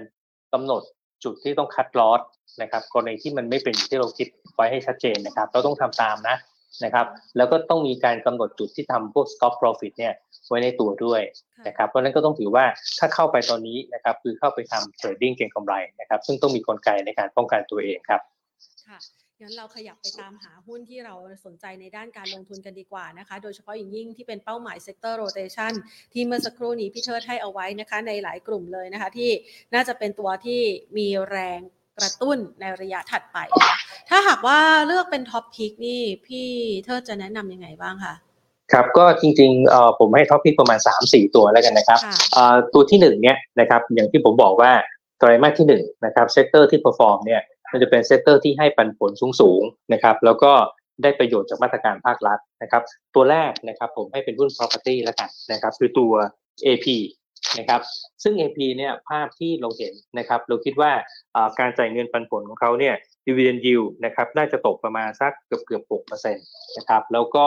[0.52, 0.83] กำหนด
[1.25, 2.21] จุดที่ต้อง cut loss
[2.62, 6.36] นะครับกรณีที่มันไม่เป็นที่เราคิดไว้ให้ชัดเจนนะครับ เราต้องทำตามนะ
[6.84, 10.15] นะครับ แล้วก็ต้องมีการกำหนดจุดที่ทำพวก stop profit เนี่ย
[10.49, 11.23] ไว้ในตัวด้วย
[11.67, 12.65] นะครับ เพราะนั้นก็ต้องถือว่า
[12.99, 18.21] ถ้าเข้าไปตอนนี้นะครับคือเข้าไปทำ trading เก็งกำไรนะครับ ซึ่งต้องมีกลไกในการป้องกันตัวเองครับ
[19.41, 25.73] งั้นเราขยับไปตามหาหุ้นที่เราสนใจในด้านการลงทุนกันดีกว่านะคะ โดยเฉพาะอย่างยิ่งที่เป็นเป้าหมาย sector rotation
[26.13, 29.31] ที่เมื่อสักครู่นี้พี่เทิดให้เอาไว้นะคะ ในหลายกลุ่มเลยนะคะ ที่
[29.75, 30.61] น่าจะเป็นตัวที่
[30.97, 31.61] มีแรง
[31.99, 33.39] กระตุ้นในระยะถัดไป
[34.11, 36.49] ถ้าหากว่าเลือกเป็น top pick นี่พี่
[36.85, 38.15] เทิดจะแนะนำยังไงบ้างคะ
[38.73, 42.00] ครับก็จริงๆผมให้ top pick ประมาณ 3-4 ตัวแล้วกันนะครับ
[42.75, 44.73] ตัวที่1เนี่ยนะครับอย่างที่ผมบอกว่า
[45.19, 50.52] ไตรมาสที่1นะครับ sector ที่ perform เนี่ย มันจะเป็น sector ที่ให้ปันผลสูงๆนะครับ แล้วก็
[51.02, 52.83] ได้ประโยชน์จากมาตรการภาครัฐนะครับ
[53.15, 56.13] ตัวแรกนะครับผมให้เป็นหุ้น property แล้วกันนะครับ คือตัว
[56.67, 56.87] AP
[57.59, 57.80] นะครับ
[58.23, 60.93] ซึ่ง AP เนี่ยภาพที่เราเห็นนะครับเราคิดว่า
[61.59, 62.95] การจ่ายเงินปันผลของเขาเนี่ย
[63.26, 67.47] dividend yield นะครับน่าจะตกประมาณสักเกือบเกือบหกเปอร์เซ็นต์นะครับแล้วก็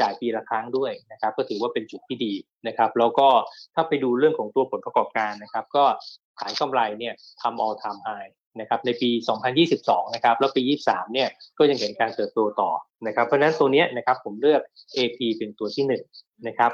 [0.00, 2.34] จ่ายปีละครั้งด้วยนะครับก็ถือว่าเป็นจุดที่ดี
[2.66, 3.28] นะครับแล้วก็
[3.74, 5.84] ถ้าไปดูเรื่องของตัวผลประกอบการนะครับก็
[6.38, 9.10] ฐานกำไรเนี่ยทำ all time high นะครับในปี
[9.62, 12.70] 2022 นะครับแล้วปี 23 เนี่ยก็ยังเห็นการเติบโตต่อ
[13.06, 14.62] นะครับเพราะฉะนั้นตัวนี้นะครับผมเลือก
[14.96, 15.84] AP เป็นตัวที่
[16.16, 16.72] 1นะครับ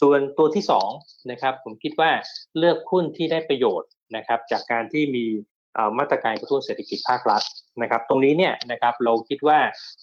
[0.00, 0.64] ส่วนตัวที่
[0.96, 2.10] 2นะครับผมคิดว่า
[2.58, 5.24] เลือกหุ้นที่ได้ประโยชน์นะครับจากการที่มี
[5.98, 7.42] มาตรการกระตุ้นเศรษฐกิจภาครัฐ
[7.82, 9.58] นะครับตรงนี้เนี่ยนะครับเราคิดว่า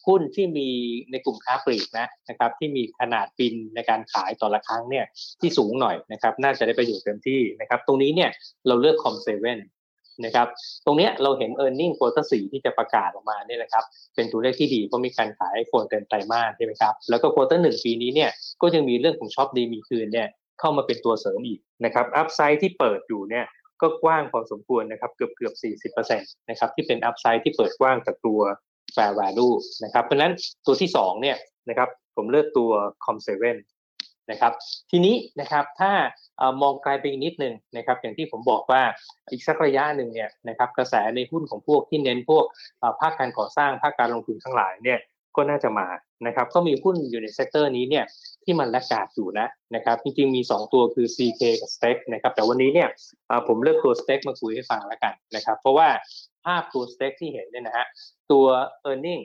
[0.08, 0.70] หุ้นที่มี
[1.12, 5.06] ในกลุ่มค้าปลีกนะนะครับที่มีขนาดบิลในการขายต่อละครั้งเนี่ย
[5.42, 8.30] ที่สูงหน่อยนะครับน่าจะได้ประโยชน์เต็มที่นะครับตรงนี้เนี่ย
[8.68, 9.60] เราเลือก Com7
[10.26, 10.48] นะครับ
[10.86, 13.84] ตรงนี้เราเห็น e a r n i n g ควอเตอร์สี่ที่จะประกาศออกมาเนี่ยนะครับ
[14.16, 20.28] เป็นตัวเลขที่ดีเพราะมีการขาย iPhone เต็มไตรมาสใช่ไหมครับ แล้วก็ quarter หนึ่งปีนี้เนี่ยก็ยังมีเรื่องของช็อปดีมีคืนเนี่ย
[20.60, 23.46] เข้ามาเป็นตัวเสริมอีกนะครับ upside ที่เปิดอยู่เนี่ย
[23.82, 25.54] ก็กว้างพอสมควรนะครับ เกือบเกือบ
[25.94, 28.40] 40%นะครับที่เป็น upside ที่เปิดกว้างจากตัว
[28.96, 30.34] fair value นะครับ เพราะนั้น
[30.66, 31.38] ตัวที่2เนี่ย
[31.70, 32.72] นะครับผมเลือกตัว
[33.06, 33.46] Com7
[34.32, 34.54] นะครับ
[34.92, 35.92] ทีนี้นะครับถ้า
[36.62, 38.82] มองไกลไปอีกนิดนึงนะครับอย่างที่ผมบอกว่า
[39.32, 42.46] อีกสักระยะหนึ่งเนี่ยนะครับกระแสในหุ้นของพวกที่เน้นพวก
[43.02, 45.00] ภาคการก่อสร้างภาคการลงทุนทั้งหลายเนี่ย
[45.36, 45.88] ก็น่าจะมา
[46.28, 48.06] นะครับก็มีหุ้นอยู่ใน sector นี้เนี่ย
[48.44, 52.90] ที่มัน laggard อยู่นะนะครับจริงๆมี 2 ตัวคือ CK กับ s t e กนะครับแต่วันนี้เนี่ย
[53.48, 55.90] ผมเลือกตัว s t e กมาคุยให้ฟังแล้วกันนะครับเพราะว่า
[56.46, 57.86] ภาพตัว s t e กที่เห็นเนี่ยนะฮะ
[58.32, 58.46] ตัว
[58.90, 59.22] e a r n i n g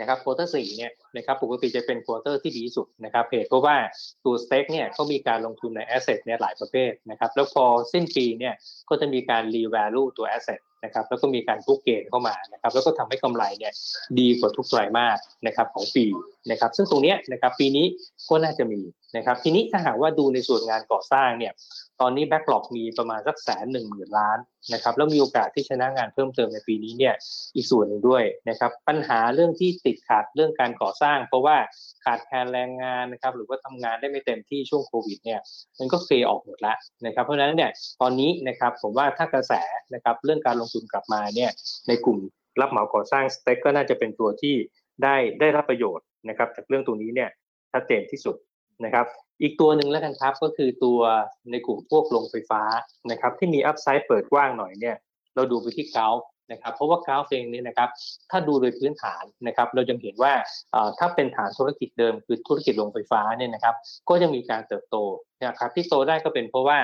[0.00, 3.76] นะครับ quarter สี่เนี่ยนะครับปกติจะเป็น quarter ที่ดีสุดนะครับเหตุเพราะว่า
[4.24, 8.54] ตัว STEC เนี่ยเขามีการลงทุนใน asset เนี่ยหลายประเภทนะครับแล้วพอสิ้นปีเนี่ย
[8.88, 13.72] ก็จะมีการรีแวลูตัว asset นะครับแล้วก็มีการ book gain เข้ามานะครับแล้วก็ทำให้กำไรเนี่ย
[14.18, 16.06] ดีกว่าทุกไตรมาสนะครับของปี
[16.50, 17.86] นะครับซึ่งตรงนี้นะครับปีนี้
[18.30, 18.80] ก็น่าจะมี
[19.16, 21.52] นะครับทีนี้ถ้าหากว่าดูในส่วนงานก่อสร้างเนี่ย
[22.00, 24.38] ตอนนี้แบ็กหลอกมีประมาณสักแสนหนึ่งหมื่นล้าน
[24.72, 27.14] นะครับแล้วมีโอกาสที่ชนะงานเพิ่มเติมในปีนี้เนี่ย
[27.54, 31.56] อีกส่วนหนึ่งด้วยนะครับปัญหาเรื่องที่ติดขัดเรื่องการก่อสร้าง เพราะว่า
[32.04, 35.40] ขาดแคลนแรงงานนะครับหรือว่าทำงานได้ไม่เต็มที่ช่วงโควิดเนี่ย
[35.78, 39.52] มันก็เฟออกหมดแล้วนะครับเพราะฉะนั้นเนี่ยตอนนี้นะครับผมว่าถ้ากระแส
[39.94, 41.50] นะครับเรื่องการลงทุนกลับมาเนี่ย
[41.88, 42.18] ในกลุ่ม
[42.60, 44.54] รับเหมาก่อสร้างสเต็กก็น่าจะเป็นตัวที่
[45.02, 47.30] ได้ได้รับประโยชน์นะครับจากเรื่องตรงนี้เนี่ย
[47.72, 48.36] ชัดเจนที่สุด
[48.84, 49.06] นะครับ
[49.42, 51.00] อีกตัวหนึ่งแล้วกันครับก็คือตัว
[51.50, 52.62] ในกลุ่มพวกโรงไฟฟ้า
[53.10, 54.96] นะครับที่มีอัพไซด์เปิดกว้างหน่อยเนี่ย
[55.34, 56.08] เราดูไปที่เกา
[56.52, 57.88] นะครับเพราะว่าเกาเองนี่นะครับ
[58.30, 60.32] ถ้าดูโดยพื้นฐานนะครับเราจะเห็นว่า
[60.98, 63.74] ถ้าเป็นฐานธุรกิจเดิมคือธุรกิจโรงไฟฟ้าเนี่ยนะครับ
[64.08, 64.96] ก็จะมีการเติบโต
[65.46, 66.78] นะครับที่โตได้ก็เป็นเพราะว่า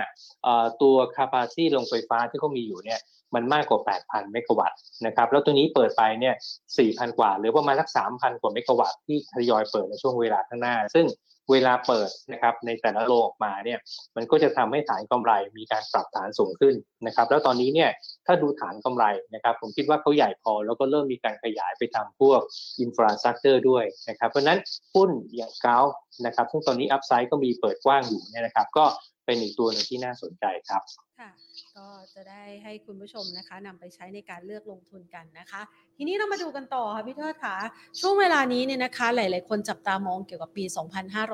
[0.83, 3.01] ตัว capacity โรงไฟฟ้าที่เขามีอยู่เนี่ย
[3.35, 6.35] มันมากกว่า 8,000 เมกะวัตต์นะครับแล้วตอนนี้เปิดไปเนี่ย
[6.77, 11.07] 4,000 กว่า หรือประมาณสัก 3,000 กว่าเมกะวัตต์ที่ทยอยเปิดในช่วงเวลาข้างหน้า ซึ่ง
[11.53, 13.79] เวลาเปิดนะครับในแต่ละโรงออกมาเนี่ย
[14.17, 16.75] มันก็จะทำให้ฐานกำไรมีการปรับฐานสูงขึ้น
[17.07, 17.91] นะครับแล้วตอนนี้เนี่ย
[18.27, 19.05] ถ้าดูฐานกำไร
[19.35, 22.41] นะครับผมคิดว่าเขาใหญ่พอแล้วก็เริ่มมีการขยายไปทำพวก
[22.81, 24.59] infrastructure ด้วยนะครับเพราะนั้น
[24.95, 25.79] หุ้นอย่างเกา
[26.27, 28.85] นะครับซึ่งตอนนี้อัพไซด์ก็มีเปิดกว้างอยู่เนี่ยนะครับก็
[29.27, 30.83] เป็นอีกตัวหนึ่งที่น่าสนใจครับ
[31.21, 31.31] ค่ะ
[31.77, 35.63] ก็จะได้ให้คุณผู้ชมนะคะนำไปใช้ในการเลือกลงทุนกันนะคะ
[35.97, 37.57] ทีนี้เรามาดูกันต่อค่ะพี่เทิดค่ะ
[38.01, 40.65] ช่วงเวลานี้เนี่ยนะคะ หลาย ๆ คนจับตามองเกี่ยวกับปี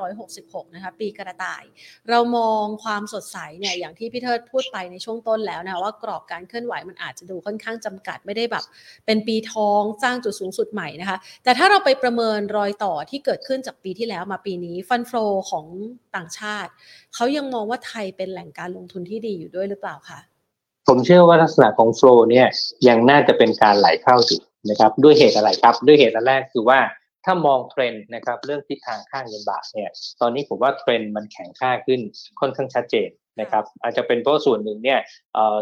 [0.03, 1.63] 2566 นะคะ ปีกระต่าย
[2.09, 8.63] เรามองความสดใสเนี่ยอย่างที่พี่เทิดพูดไปในช่วงต้นแล้วนะว่ากรอบการเคลื่อนไหวมันอาจจะดูค่อนข้างจำกัดไม่ได้แบบ
[9.05, 15.11] เป็นปีทองสร้างจุดสูงสุดใหม่นะคะ แต่ถ้าเราไปประเมินรอยต่อที่เกิดขึ้นจากปีที่แล้วมาปีนี้ฟันโฟ
[15.51, 15.65] ของ
[16.15, 16.71] ต่างชาติ
[17.15, 20.19] เขายังมองว่าไทยเป็นแหล่งการลงทุนที่ดีอยู่ด้วยหรือเปล่าคะ
[20.87, 22.47] ผมเชื่อว่าลักษณะของโฟลเนี่ย
[22.87, 26.79] ยังน่าจะเป็นการไหลเข้าอยู่นะครับด้วยเหตุอะไรครับ ด้วยเหตุอันแรกคือว่า
[27.25, 29.89] ถ้ามองเทรนด์นะครับเรื่องทิศทางค่างเงินบาทเนี่ย
[30.21, 32.01] ตอนนี้ผมว่าเทรนด์มันแข็งค่าขึ้น
[32.39, 33.09] ค่อนข้างชัดเจน
[33.41, 34.99] นะครับอาจจะเป็นเพราะส่วนหนึ่งเนี่ย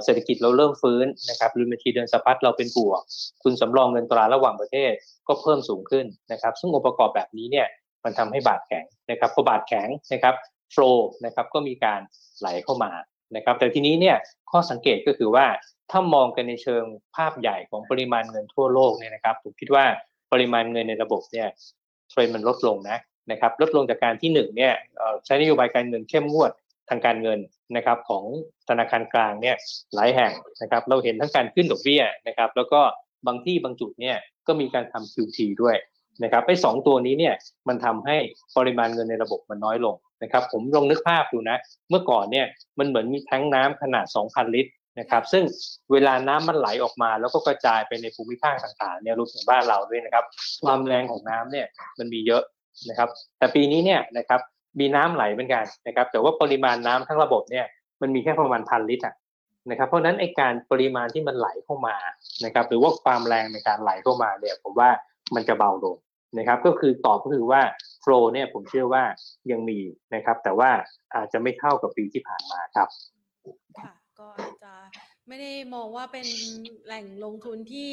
[0.04, 3.02] เศรษฐกิจเราเริ่มฟื้นนะครับริมทีเดินสะพัดเราเป็นบวก
[3.44, 4.92] คุณสำรองเงินตราระหว่างประเทศ
[5.28, 7.68] ก็เพิ่มสูงขึ้นนะครับซึ่งองค์ประกอบแบบนี้เนี่ย
[8.04, 10.36] มันทำให้บาทแข็งนะครับพอบาทแข็งนะครับ
[10.72, 12.02] โฟล์นะครับก็มีการ
[12.40, 12.92] ไหลเข้ามา
[13.36, 14.16] นะครับแต่ทีนี้เนี่ย
[14.52, 15.46] ข้อสังเกตก็คือว่า
[15.92, 16.84] ถ้ามองกันในเชิง
[17.16, 19.86] ภาพใหญ่ของปริมาณเงินทั่วโลกเนี่ยนะครับผมคิดว่า
[20.32, 21.48] ปริมาณเงินในระบบเนี่ย
[22.10, 22.98] เทรนมันลดลงนะ
[23.32, 24.74] นะครับลดลงจากการที่หนึ่งเนี่ย
[25.26, 26.52] ใช้นโยบายการเงินเข้มงวด
[26.90, 27.40] ทางการเงิน
[27.76, 28.24] นะครับของ
[28.70, 29.56] ธนาคารกลางเนี่ย
[29.96, 32.82] หลายแห่งนะครับเราเห็นทั้งการขึ้นดอกเบี้ยนะครับแล้วก็
[33.28, 34.18] บางที่บางจุดเนี่ย
[34.48, 35.76] ก็มีการทำ QT ด้วย
[36.24, 37.36] นะครับไอ้สองตัวนี้เนี่ย
[37.68, 38.18] มันทำให้
[38.58, 41.58] ปริมาณเงินในระบบมันน้อยลง นะครับผมลองนึกภาพดูนะ
[41.90, 42.46] เมื่อก่อนเนี่ย
[42.80, 45.44] มันเหมือนมีแท้งน้ำขนาด 2,000 ลิตรนะครับซึ่ง
[45.92, 50.26] เวลาน้ำมันไหลออกมา แล้วก็กระจายไปในภูมิภาคต่างๆเนี่ยรวมถึงบ้านเราด้วยนะครับ
[50.66, 51.68] ความแรงของน้ำเนี่ย
[52.00, 52.44] มันมีเยอะ
[52.90, 54.42] นะครับ แต่ปีนี้เนี่ยนะครับ
[54.80, 57.66] มีน้ำไหลเหมือนกันนะครับ แต่ว่าปริมาณน้ำทั้งระบบเนี่ย
[58.02, 59.06] มันมีแค่ประมาณพันลิตร
[59.70, 61.96] นะครับ เพราะนั้นไอการปริมาณที่มันไหลเข้ามา
[62.46, 64.90] นะครับ หรือว่าความแรงในการไหลเข้ามาเนี่ยผมว่า
[65.36, 65.98] มันจะเบาลง
[66.38, 67.62] นะครับ ก็คือตอบก็คือว่า
[68.02, 69.04] โฟลเนี่ยผมเชื่อว่า
[69.52, 69.80] ยังมี
[70.16, 70.72] นะครับ แต่ว่า
[71.16, 72.90] อาจจะไม่เท่ากับปีที่ผ่านมาครับ
[73.80, 74.30] ค่ะก็
[74.64, 74.74] จะ
[75.28, 76.28] ไม่ได้มองว่าเป็น
[76.86, 77.92] แหล่งลงทุนที่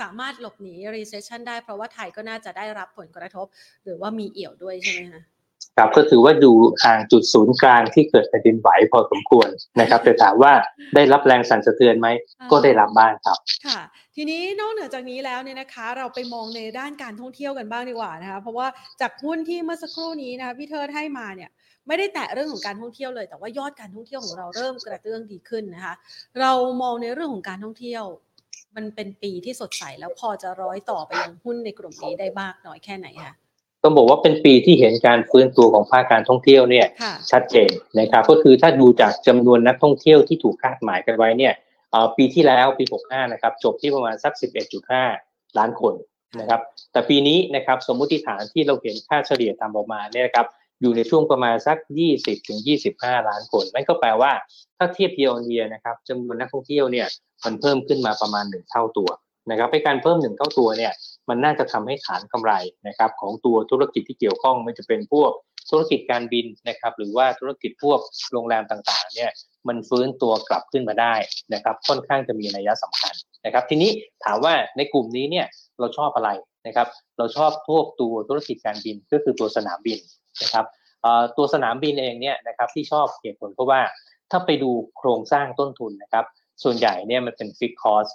[0.00, 3.46] สามารถหลบหนี recession ได้เพราะว่าไทยก็น่าจะได้รับผลกระทบ
[3.84, 5.22] หรือว่ามีเอี่ยวด้วยใช่ไหมคะ
[5.76, 9.48] ครับก็ถือว่าอยู่ห่างจุดศูนย์กลางที่เกิดแผ่นดินไหวพอสมควร
[9.80, 10.52] นะครับแต่ถามว่า
[10.94, 12.08] ได้รับแรงสั่นสะเทือนไหม
[12.50, 13.80] ก็ได้รับบ้างครับค่ะ
[14.16, 18.66] ทีนี้นอกเหนือจากนี้แล้วเนี่ยนะคะ เราไปมองในด้านการท่องเที่ยวกันบ้างดีกว่านะคะเพราะว่า
[19.00, 21.50] จากหุ้นที่เมื่อสักครู่นี้นะคะพี่เทิดให้มาเนี่ย
[21.86, 25.94] ไม่ได้แตะเรื่องของการท่องเที่ยวเลย แต่ว่ายอดการท่องเที่ยวของเราเริ่มกระเตื้องดีขึ้นนะคะ
[26.40, 28.04] เรามองในเรื่องของการท่องเที่ยว
[28.76, 33.34] มันเป็นปีที่สดใสแล้วพอจะร้อยต่อไปยังหุ้นในกลุ่มนี้ได้มากน้อยแค่ไหนคะ
[33.84, 36.86] ต้องบอกว่าเป็นปีที่เห็นการฟื้นตัวของภาคการท่องเที่ยวเนี่ย
[37.30, 37.70] ชัดเจน
[38.00, 41.52] นะครับก็คือถ้าดูจากจำนวนนักท่องเที่ยวที่ถูกคาดหมายกันไว้เนี่ย
[42.16, 44.32] ปีที่แล้วปี 65 นะครับจบที่ประมาณสัก
[44.96, 45.94] 11.5 ล้านคน
[46.40, 46.60] นะครับ
[46.92, 50.46] แต่ปีนี้นะครับสมมุติฐานที่เราเห็นค่าเฉลี่ยตามออกมาเนี่ยครับ
[50.80, 51.78] อยู่ในช่วงประมาณสัก
[52.12, 52.58] 20ถึง
[52.94, 54.32] 25 ล้านคน นั่นก็แปลว่า
[54.78, 57.06] ถ้าเทียบเยียร์เยียนะครับจำนวนนักท่องเที่ยวเนี่ย
[57.44, 59.10] มันเพิ่มขึ้นมาประมาณ1เท่าตัว
[59.50, 60.92] นะครับในการเพิ่มหนึ่งเท่าตัวเนี่ย
[61.28, 62.52] มันน่าจะทำให้ฐานกำไร
[62.88, 65.30] นะครับของตัวธุรกิจที่เกี่ยวข้องไม่จะเป็นพวก
[65.70, 68.00] ธุรกิจการบินนะครับหรือว่าธุรกิจพวก
[68.32, 69.30] โรงแรมต่างๆเนี่ย
[69.68, 71.14] มันฟื้นตัวกลับขึ้นมาได้
[71.54, 73.90] นะครับค่อนข้างจะมีนัยสำคัญนะครับทีนี้
[74.24, 75.46] ถามว่าในกลุ่มนี้เนี่ย
[75.80, 76.30] เราชอบอะไร
[76.66, 79.98] นะครับเราชอบพวกตัวธุรกิจการบินก็คือตัวสนามบิน
[80.42, 80.66] นะครับ
[81.36, 83.80] ตัวสนามบินเองเนี่ยนะครับที่ชอบเหตุผลเพราะว่า
[84.30, 86.24] ถ้าไปดูโครงสร้างต้นทุนนะครับ
[86.62, 88.08] ส่วนใหญ่เนี่ยมันเป็นฟิกคอส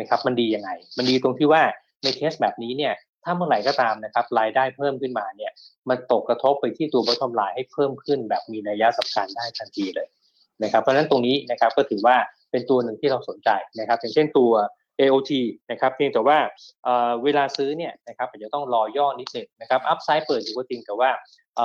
[0.00, 1.62] นะครับมันดียังไง มันดีตรงที่ว่า
[2.02, 5.52] ในเคสแบบนี้เนี่ยถ้าเมื่อไหร่ก็ตามนะครับรายได้เพิ่มขึ้นมาเนี่ย
[5.88, 10.08] มันตกกระทบไปที่ตัว bottom line ให้เพิ่มขึ้นแบบมีนัยยะสำคัญได้ทันทีเลย
[10.62, 12.16] นะครับเพราะฉะนั้นตรงนี้นะครับก็ถือว่า
[12.50, 14.52] เป็นตัวหนึ่งที่เราสนใจนะครับอย่างเช่นตัว
[15.00, 15.32] AOT
[15.70, 16.38] นะครับเพียงแต่ว่า
[17.24, 21.10] เวลาซื้อเนี่ยนะครับอาจจะต้องรอย่อนิดหนึ่งนะครับอัพไซด์เปิดอยู่ก็จริงแต่ว่า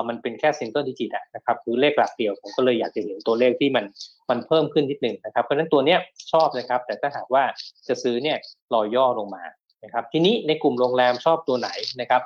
[0.08, 3.86] มันเป็นแค่ single digit นะครับคือเลขหลักเดียวผมก็เลยอยากจะเห็นตัวเลขที่มัน
[4.30, 6.00] มันเพิ่มขึ้นนิดหนึ่งนะครับเพราะฉะนั้นตัวเนี้ย
[6.32, 7.44] ชอบนะครับแต่ถ้าหากว่า
[7.88, 8.38] จะซื้อเนี่ย
[8.74, 9.44] รอย่อลงมา
[9.84, 11.70] นะครับทีนี้ในกลุ่มโรงแรมชอบตัวไหน
[12.02, 12.22] นะครับ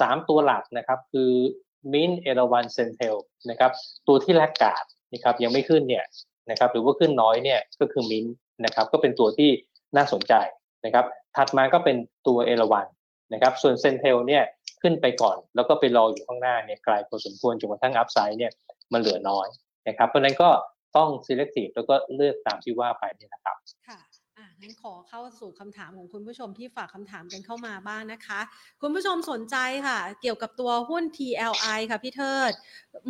[0.00, 1.32] สามตัวหลักนะครับคือ
[1.92, 3.16] มินเอราวัณ CENTEL
[3.50, 3.70] นะครับ
[4.08, 6.04] ตัวที่ laggard นะครับยังไม่ขึ้นเนี่ย
[6.50, 8.26] นะครับหรือว่าขึ้นน้อยเนี่ยก็คือมิน
[8.64, 9.50] นะครับก็เป็นตัวที่
[9.96, 10.34] น่าสนใจ
[10.84, 11.04] นะครับ
[11.36, 12.86] ถัดมาก็เป็นตัวเอราวัณ
[13.32, 14.44] นะครับส่วนเซนเทลเนี่ย
[14.82, 18.52] ขึ้นไปก่อน แล้วก็ไปรออยู่ข้างหน้าเนี่ยไกลพอสมควรจนกระทั่งอัพไซด์เนี่ย
[18.92, 19.46] มันเหลือน้อย
[19.88, 20.50] นะครับเพราะนั้นก็
[20.96, 23.56] ต้อง selective แล้วก็เลือกตามที่ว่าไปนี่นะครับ
[23.88, 23.98] ค่ะ
[24.62, 28.40] งั้นขอเข้าสู่คำถามของคุณผู้ชมที่ฝากคำถามกันเข้ามาบ้างนะคะ
[28.82, 32.52] คุณผู้ชมสนใจค่ะ เกี่ยวกับตัวหุ้น TLI ค่ะพี่เทิด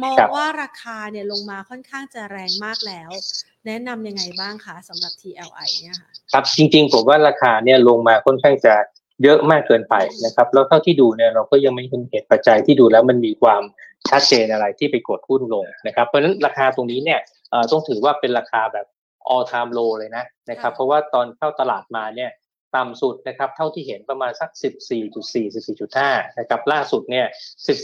[0.03, 3.11] มองว่าราคาเนี่ยลงมาค่อนข้างจะแรงมากแล้ว
[3.67, 8.75] แนะนำยังไงบ้างคะสำหรับ TLI เนี่ยค่ะครับจริงๆผมว่าราคาเนี่ยลงมาค่อนข้างจะ
[9.23, 13.63] เยอะมากเกินไปนะครับ แล้วเท่าที่ดูเนี่ยเราก็ยังไม่เห็นเหตุปัจจัยที่ดูแล้วมันมีความ
[14.11, 17.21] ชัดเจนอะไรที่ไปกดหุ้นลงนะครับ เพราะฉะนั้นราคาตรงนี้เนี่ย
[17.71, 18.87] ต้องถือว่าเป็นราคาแบบ
[19.33, 22.31] all time low เลยนะนะครับเพราะว่าตอนเข้าตลาดมาเนี่ย
[22.77, 24.51] ต่ำสุดนะครับเท่าที่เห็นประมาณสัก
[25.03, 25.55] 14.4
[25.95, 27.27] 14.5 นะครับล่าสุดเนี่ย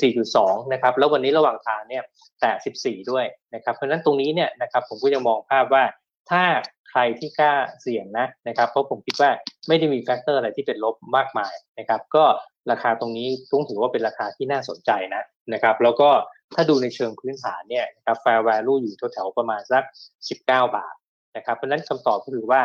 [0.07, 2.03] 14.2 นะครับแล้ววันนี้ระหว่างทางเนี่ย
[2.41, 3.25] แต่ 14 ด้วย
[3.55, 5.85] นะครับเพราะฉะนั้นตรงนี้เนี่ยนะครับผมก็ยังมองภาพว่า
[6.31, 6.45] ถ้า
[6.91, 9.31] ใครที่กล้าเสี่ยงนะนะครับเพราะผมคิดว่า
[9.69, 12.25] ไม่ได้มี factor อะไรที่เป็นลบมากมายนะครับก็
[12.71, 15.23] ราคาตรงนี้ต้องถือว่าเป็นราคาที่น่าสนใจนะ
[15.53, 16.11] นะครับแล้วก็
[16.55, 19.85] ถ้าดูในเชิงพื้นฐานเนี่ยนะครับ fair value อยู่แถวๆประมาณสัก
[20.29, 20.95] 19 บาท
[21.39, 22.63] นะครับเพราะนั้นคำตอบก็คือว่า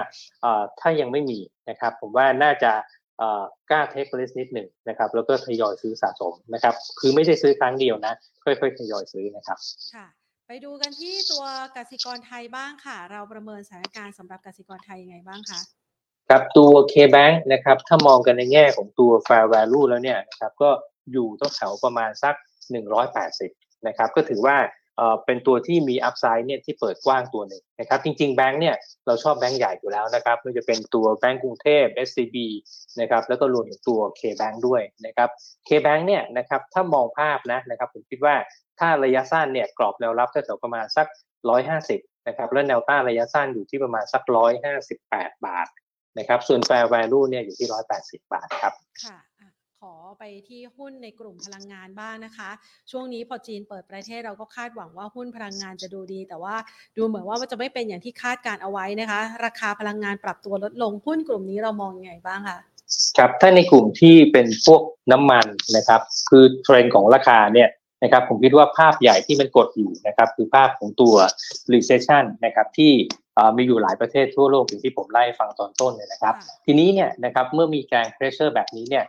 [0.80, 2.72] ถ้ายังไม่มีนะครับผมว่าน่าจะ
[3.70, 9.58] กล้า take risk นิดหนึ่งนะครับ แล้วก็ทยอยซื้อสะสมนะครับ คือไม่ใช่ซื้อครั้งเดียวนะ ค่อยๆทยอยซื้อนะครับ
[9.96, 10.06] ค่ะ
[10.48, 11.44] ไปดูกันที่ตัว
[11.76, 15.60] กสิกรไทยบ้างค่ะ เราประเมินสถานการณ์สำหรับกสิกรไทยยังไงบ้างคะ
[16.30, 20.70] ครับตัว K-Bank นะครับ ถ้ามองกันในแง่ของตัว fair value แล้วเนี่ยนะครับก็
[21.12, 22.36] อยู่ต้องแถวประมาณสัก
[23.12, 24.58] 180นะครับก็ถือว่า
[25.26, 28.76] เป็นตัวที่มีอัพไซด์เนี่ยที่เปิดกว้างตัวหนึ่งนะครับจริงๆแบงค์เนี่ย
[29.06, 32.38] เราชอบแบงค์ใหญ่อยู่แล้วนะครับไม่ว่าจะเป็นตัวแบงก์กรุงเทพ SCB
[33.00, 35.30] นะครับแล้วก็รวมถึงตัว K-Bank ด้วยนะครับ
[35.68, 38.36] K-Bank เนี่ยนะครับถ้ามองภาพนะนะครับผมคิดว่า
[38.80, 41.08] ถ้าระยะสั้นเนี่ยกรอบแนวรับแถวประมาณสัก
[41.72, 44.24] 150นะครับแล้วแนวต้านระยะสั้นอยู่ที่ประมาณสัก
[44.84, 45.68] 158 บาท
[46.20, 47.68] นะครับส่วน fair value เนี่ยอยู่ที่
[48.00, 49.18] 180 บาทครับค่ะ
[49.92, 52.50] อไปที่หุ้นในกลุ่มพลังงานบ้างนะคะ
[52.92, 56.56] ช่วงนี้พอจีนเปิดประเทศเราก็คาดหวังว่าหุ้นพลังงานจะดูดี แต่ว่า
[56.98, 62.60] ดูเหมือนว่าจะไม่เป็นอย่างที่คาดการเอาไว้นะคะ ราคาพลังงานปรับตัวลดลงหุ้นกลุ่มนี้เรามองยังไงบ้างคะ
[63.18, 65.46] ครับถ้าในกลุ่มที่เป็นพวกน้ำมัน
[65.78, 67.70] นะครับ คือเทรนด์ของราคาเนี่ย
[68.04, 71.16] นะครับผมคิดว่าภาพใหญ่ที่มันกดอยู่นะครับคือภาพของตัว
[71.74, 72.92] recession นะครับที่
[73.58, 79.06] มีอยู่หลายประเทศทั่วโลกอย่างที่ผมไล่ฟังตอนต้นเนี่ยนะครับ ทีนี้เนี่ยนะครับเมื่อมีการ pressure แบบนี้เนี่ย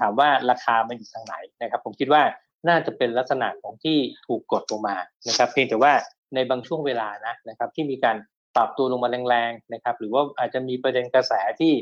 [0.00, 2.22] ถามว่าราคามันอยู่ทางไหนนะครับ ผมคิดว่า
[2.68, 4.96] น่าจะเป็นลักษณะของที่ถูกกดลงมา
[5.28, 5.92] นะครับ เพียงแต่ว่า
[6.34, 8.16] ในบางช่วงเวลานะนะครับ ที่มีการ
[8.56, 11.72] ปรับตัวลงมาแรงๆนะครับ หรือว่าอาจจะมีประเด็นกระแสที่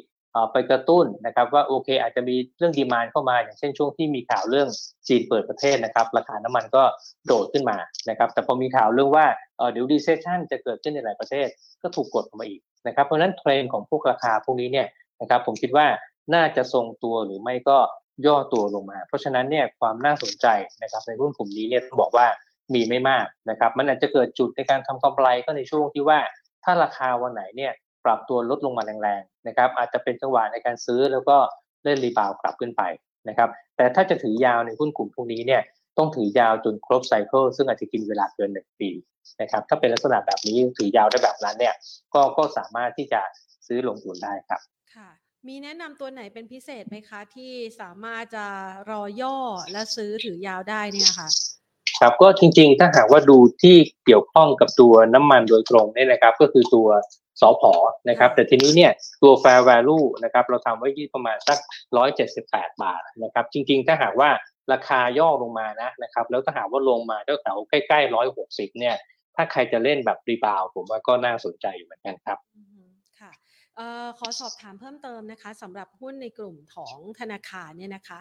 [0.52, 4.68] ไปกระตุ้นนะครับ ว่าโอเค อาจจะมีเรื่องดีมานเข้ามา อย่างเช่นช่วงที่มีข่าวเรื่อง
[5.08, 6.82] จีนเปิดประเทศนะครับ ราคาน้ำมันก็
[7.26, 7.76] โดดขึ้นมา
[8.08, 9.26] นะครับ แต่พอมีข่าวเรื่องว่า
[9.72, 11.48] เดี๋ยวดีเซชันจะเกิดขึ้นในหลายประเทศ
[11.82, 14.86] ก็ถูกกดลงมาอีกนะครับ เพราะฉะนั้นเทรนของพวกราคาพวกนี้เนี่ย
[15.20, 15.86] นะครับผมคิดว่า
[16.34, 17.78] น่าจะทรงตัวหรือไม่ก็
[18.26, 20.46] ย่อตัวลงมา เพราะฉะนั้นเนี่ยความน่าสนใจ
[20.82, 22.26] นะครับในหุ้นกลุ่มนี้เนี่ยต้องบอกว่า
[22.74, 26.18] มีไม่มากนะครับ มันอาจจะเกิดจุดในการทำกำไรก็ในช่วงที่ว่า
[26.64, 27.72] ถ้าราคาวันไหนเนี่ย
[28.04, 31.36] ปรับตัวลดลงมาแรงๆนะครับ อาจจะเป็นจังหวะในการซื้อแล้วก็
[31.84, 32.82] เล่นรีบาวกลับขึ้นไป
[33.28, 35.62] นะครับ แต่ถ้าจะถือยาวในหุ้นกลุ่มพวกนี้เนี่ย
[35.98, 38.90] ต้องถือยาวจนครบไซเคิลซึ่งอาจจะกินเวลาเกินหนึ่งปี
[39.40, 41.74] นะครับถ้าเป็นลักษณะแบบนี้ถือยาวได้แบบนั้นเนี่ย
[42.14, 43.20] ก็ก็สามารถที่จะ
[43.66, 44.60] ซื้อลงทุนได้ครับ
[44.94, 45.08] ค่ะ
[45.48, 48.46] มีแนะนำตัวไหนเป็นพิเศษไหมคะ ที่สามารถจะ
[48.90, 49.36] รอย่อ
[49.72, 51.28] และซื้อถือยาวได้เนี่ยค่ะ
[52.00, 56.88] ครับก็จริงๆ ถ้าหากว่าดูที่เกี่ยวข้องกับตัวน้ำมันโดยตรงเนี่ยนะครับ ก็คือตัว
[57.40, 57.72] สอพอ
[58.08, 61.58] นะครับ แต่ทีนี้เนี่ยตัว fair value นะครับเราทำไว้ที่ประมาณสัก
[62.20, 64.30] 178 บาทนะครับ จริงๆ ถ้าหากว่า
[64.72, 68.96] ราคาย่อลงมานะนะครับ แล้วถ้าหากว่าลงมาแถวๆใกล้ๆ 160 เนี่ย
[69.36, 72.38] ถ้าใครจะเล่นแบบรีบาวผมว่าก็น่าสนใจอยู่เหมือนกันครับ
[74.18, 78.18] ขอสอบถามเพิ่มเติมนะคะสำหรับหุ้นในกลุ่มของธนาคารเนี่ยนะคะ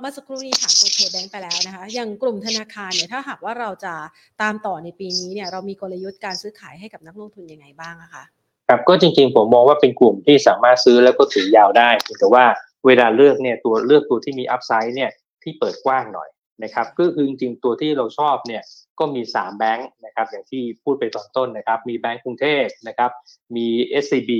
[0.00, 3.94] เมื่อสักครู่นี้ถามตัวเคแบงไปแล้วนะคะ อย่างกลุ่มธนาคารเนี่ยถ้าหากว่าเราจะ
[4.42, 8.24] ตามต่อในปีนี้เนี่ยเรามีกลยุทธ์การซื้อขายให้กับนักลงทุนยังไงบ้างะคะ
[8.68, 12.44] ครับก็จริงๆผมมองว่าเป็นกลุ่มที่สามารถซื้อแล้วก็ถือยาวได้แต่ว่า
[12.86, 15.10] เวลาเลือกเนี่ยตัวเลือกตัวที่มีอัพไซด์เนี่ย
[15.42, 16.28] ที่เปิดกว้างหน่อย
[16.62, 18.62] นะครับก็คือจริงๆตัวที่เราชอบเนี่ย
[18.98, 23.10] ก็มี 3 แบงค์นะครับอย่างที่พูดไปตอนต้นนะครับ มีแบงก์กรุงเทพนะครับ
[23.56, 23.66] มี
[24.02, 24.30] SCB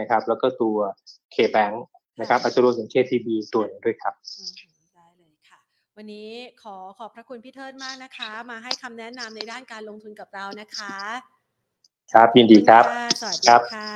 [0.00, 0.78] นะครับแล้วก็ตัว
[1.34, 1.74] K-Bank
[2.20, 4.52] นะครับอาจจะรวมถึง KTB ตัวหนึงด้วยครับอืม
[4.94, 5.58] ได้เลยค่ะ
[5.96, 6.28] วันนี้
[6.62, 10.96] ขอขอบพระคุณพี่เทิดมากนะคะ มาให้คำแนะนำในด้านการลงทุนกับเรานะคะ
[12.12, 13.88] ครับยินดีครับขอณะสวัสดีครับค่ะ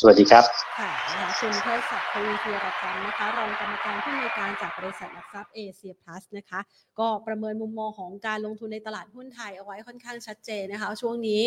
[0.00, 0.44] สวัสดีครับ
[0.78, 6.60] ค่ะนะคะคุณเทิดศักดิ์ทวีธีรพันธ์นะคะ รองกรรมการผู้อำนวยการจากบริษัทหลักทรัพย์เอเชียพลัสนะคะ
[6.98, 11.42] ก็ประเมินมุมมองของการลงทุนในตลาดหุ้นไทยเอาไว้ค่อนข้างชัดเจนนะคะ ช่วงนี้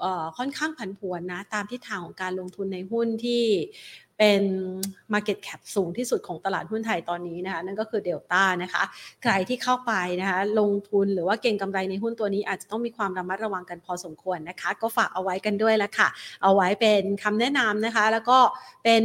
[0.00, 3.44] เอ่อค่อนข้างผันผวนนะ ตามทิศทางของการลงทุนในหุ้นที่
[4.18, 4.42] เป็น
[5.12, 8.82] Market Cap สูงที่สุดของตลาดหุ้นไทยตอนนี้นะคะนั่นก็คือเดลต้านะคะ
[9.22, 16.08] ใครที่เข้าไปนะคะลงทุนหรือว่าเก็งกำไรในหุ้นตัวนี้อาจจะต้องมีความระมัดระวังกันพอสมควรนะคะ ก็ฝากเอาไว้กันด้วยละค่ะ
[16.42, 18.38] เอาไว้เป็นคำแนะนำนะคะ แล้วก็
[18.84, 19.04] เป็น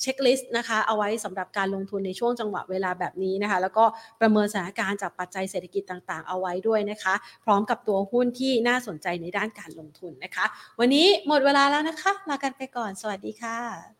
[0.00, 3.84] เช็คลิสต์นะคะเอาไว้สำหรับการลงทุนในช่วงจังหวะเวลาแบบนี้นะคะ แล้วก็
[4.20, 10.44] ประเมินสถานการณ์จากปัจจัยเศรษฐกิจต่างๆ เอาไว้ด้วยนะคะ พร้อมกับตัวหุ้นที่น่าสนใจในด้านการลงทุนนะคะ
[10.78, 13.92] วันนี้หมดเวลาแล้วนะคะลากันไปก่อน สวัสดีค่ะ